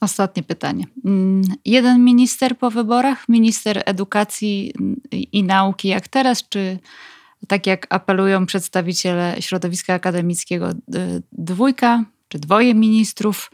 [0.00, 0.84] Ostatnie pytanie.
[1.04, 4.72] Mm, jeden minister po wyborach, minister edukacji
[5.32, 6.78] i nauki jak teraz, czy
[7.48, 10.68] tak jak apelują przedstawiciele środowiska akademickiego,
[11.32, 13.50] dwójka czy dwoje ministrów?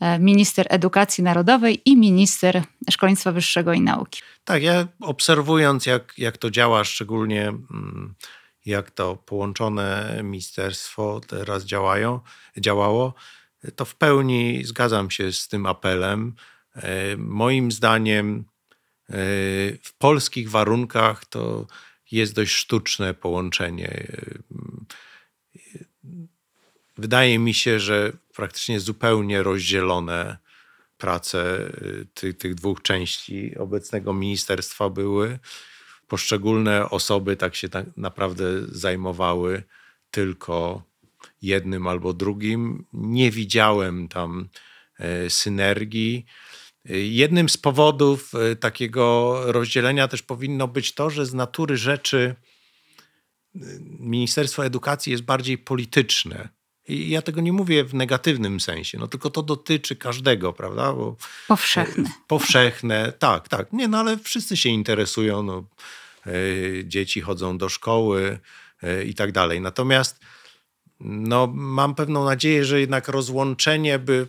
[0.00, 4.22] E, minister edukacji narodowej i minister szkolnictwa wyższego i nauki.
[4.44, 8.14] Tak, ja obserwując, jak, jak to działa, szczególnie mm,
[8.66, 12.20] jak to połączone ministerstwo teraz działają,
[12.58, 13.14] działało,
[13.76, 16.34] to w pełni zgadzam się z tym apelem.
[16.76, 18.44] E, moim zdaniem
[19.08, 19.12] e,
[19.82, 21.66] w polskich warunkach to
[22.10, 24.06] jest dość sztuczne połączenie
[27.00, 30.36] Wydaje mi się, że praktycznie zupełnie rozdzielone
[30.98, 35.38] prace y, tych, tych dwóch części obecnego ministerstwa były.
[36.08, 39.62] Poszczególne osoby tak się tak naprawdę zajmowały
[40.10, 40.82] tylko
[41.42, 42.86] jednym albo drugim.
[42.92, 44.48] Nie widziałem tam
[44.98, 46.26] e, synergii.
[46.84, 52.34] Jednym z powodów e, takiego rozdzielenia też powinno być to, że z natury rzeczy
[53.98, 56.59] Ministerstwo Edukacji jest bardziej polityczne
[56.90, 60.92] I ja tego nie mówię w negatywnym sensie, no tylko to dotyczy każdego, prawda?
[60.92, 61.16] Bo,
[61.48, 62.10] powszechne.
[62.26, 63.72] Powszechne, tak, tak.
[63.72, 65.64] Nie, no ale wszyscy się interesują, no,
[66.84, 68.38] dzieci chodzą do szkoły
[69.06, 69.60] i tak dalej.
[69.60, 70.20] Natomiast
[71.00, 74.26] no, mam pewną nadzieję, że jednak rozłączenie by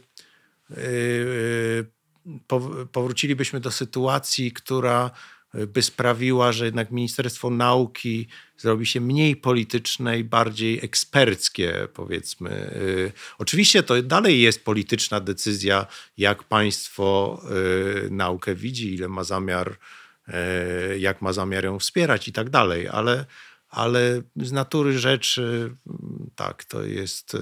[2.92, 5.12] powrócilibyśmy do sytuacji, która
[5.68, 8.28] by sprawiła, że jednak Ministerstwo Nauki
[8.58, 12.74] zrobi się mniej polityczne i bardziej eksperckie, powiedzmy.
[13.38, 15.88] Oczywiście to dalej jest polityczna decyzja,
[16.18, 17.42] jak państwo
[18.10, 19.78] naukę widzi, ile ma zamiar,
[20.98, 23.26] jak ma zamiar ją wspierać i tak dalej, ale,
[23.70, 25.76] ale z natury rzeczy
[26.36, 27.38] tak, to jest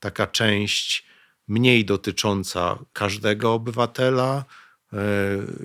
[0.00, 1.06] taka część
[1.48, 4.44] mniej dotycząca każdego obywatela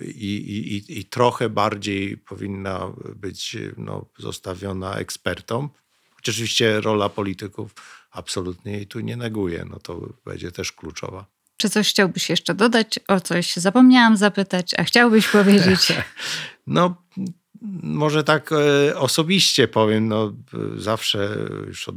[0.02, 5.70] i, i, i trochę bardziej powinna być no, zostawiona ekspertom.
[6.16, 7.76] Chociaż oczywiście rola polityków
[8.12, 11.26] absolutnie jej tu nie neguje, no to będzie też kluczowa.
[11.58, 13.00] Czy coś chciałbyś jeszcze dodać?
[13.08, 15.94] O coś zapomniałam zapytać, a chciałbyś powiedzieć?
[16.68, 17.04] no,
[17.84, 20.34] może tak e, osobiście powiem, no,
[20.78, 21.96] zawsze już od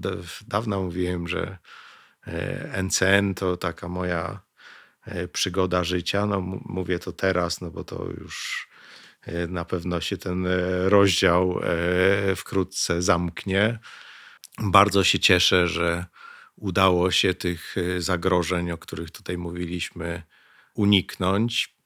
[0.49, 1.59] dawna mówiłem, że
[2.83, 4.46] NCN e, to taka moja
[5.33, 6.27] przygoda życia.
[6.27, 8.69] No, mówię to teraz, no bo to już
[9.23, 10.47] e, na pewno się ten
[10.85, 11.61] rozdział
[12.37, 13.79] wkrótce zamknie.
[14.59, 16.07] Bardzo się cieszę, że
[16.57, 20.23] udało się tych zagrożeń, o których tutaj mówiliśmy,
[20.75, 21.77] uniknąć.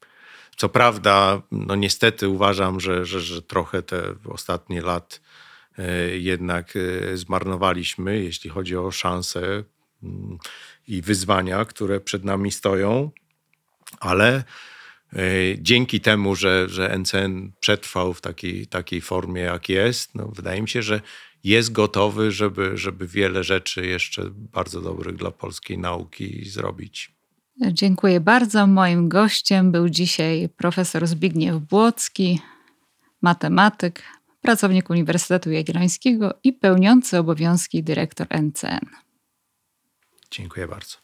[0.57, 5.21] Co prawda, no niestety uważam, że, że, że trochę te ostatnie lat
[6.13, 6.73] jednak
[7.13, 9.63] zmarnowaliśmy, jeśli chodzi o szanse,
[10.87, 13.11] i wyzwania, które przed nami stoją,
[13.99, 14.43] ale
[15.13, 15.23] e,
[15.57, 20.69] dzięki temu, że, że NCN przetrwał w takiej, takiej formie, jak jest, no wydaje mi
[20.69, 21.01] się, że
[21.43, 27.11] jest gotowy, żeby, żeby wiele rzeczy jeszcze bardzo dobrych dla polskiej nauki zrobić.
[27.71, 28.67] Dziękuję bardzo.
[28.67, 32.39] Moim gościem był dzisiaj profesor Zbigniew Błocki,
[33.21, 34.03] matematyk,
[34.41, 38.85] pracownik Uniwersytetu Jagiellońskiego i pełniący obowiązki dyrektor NCN.
[40.31, 40.97] Dziękuję bardzo.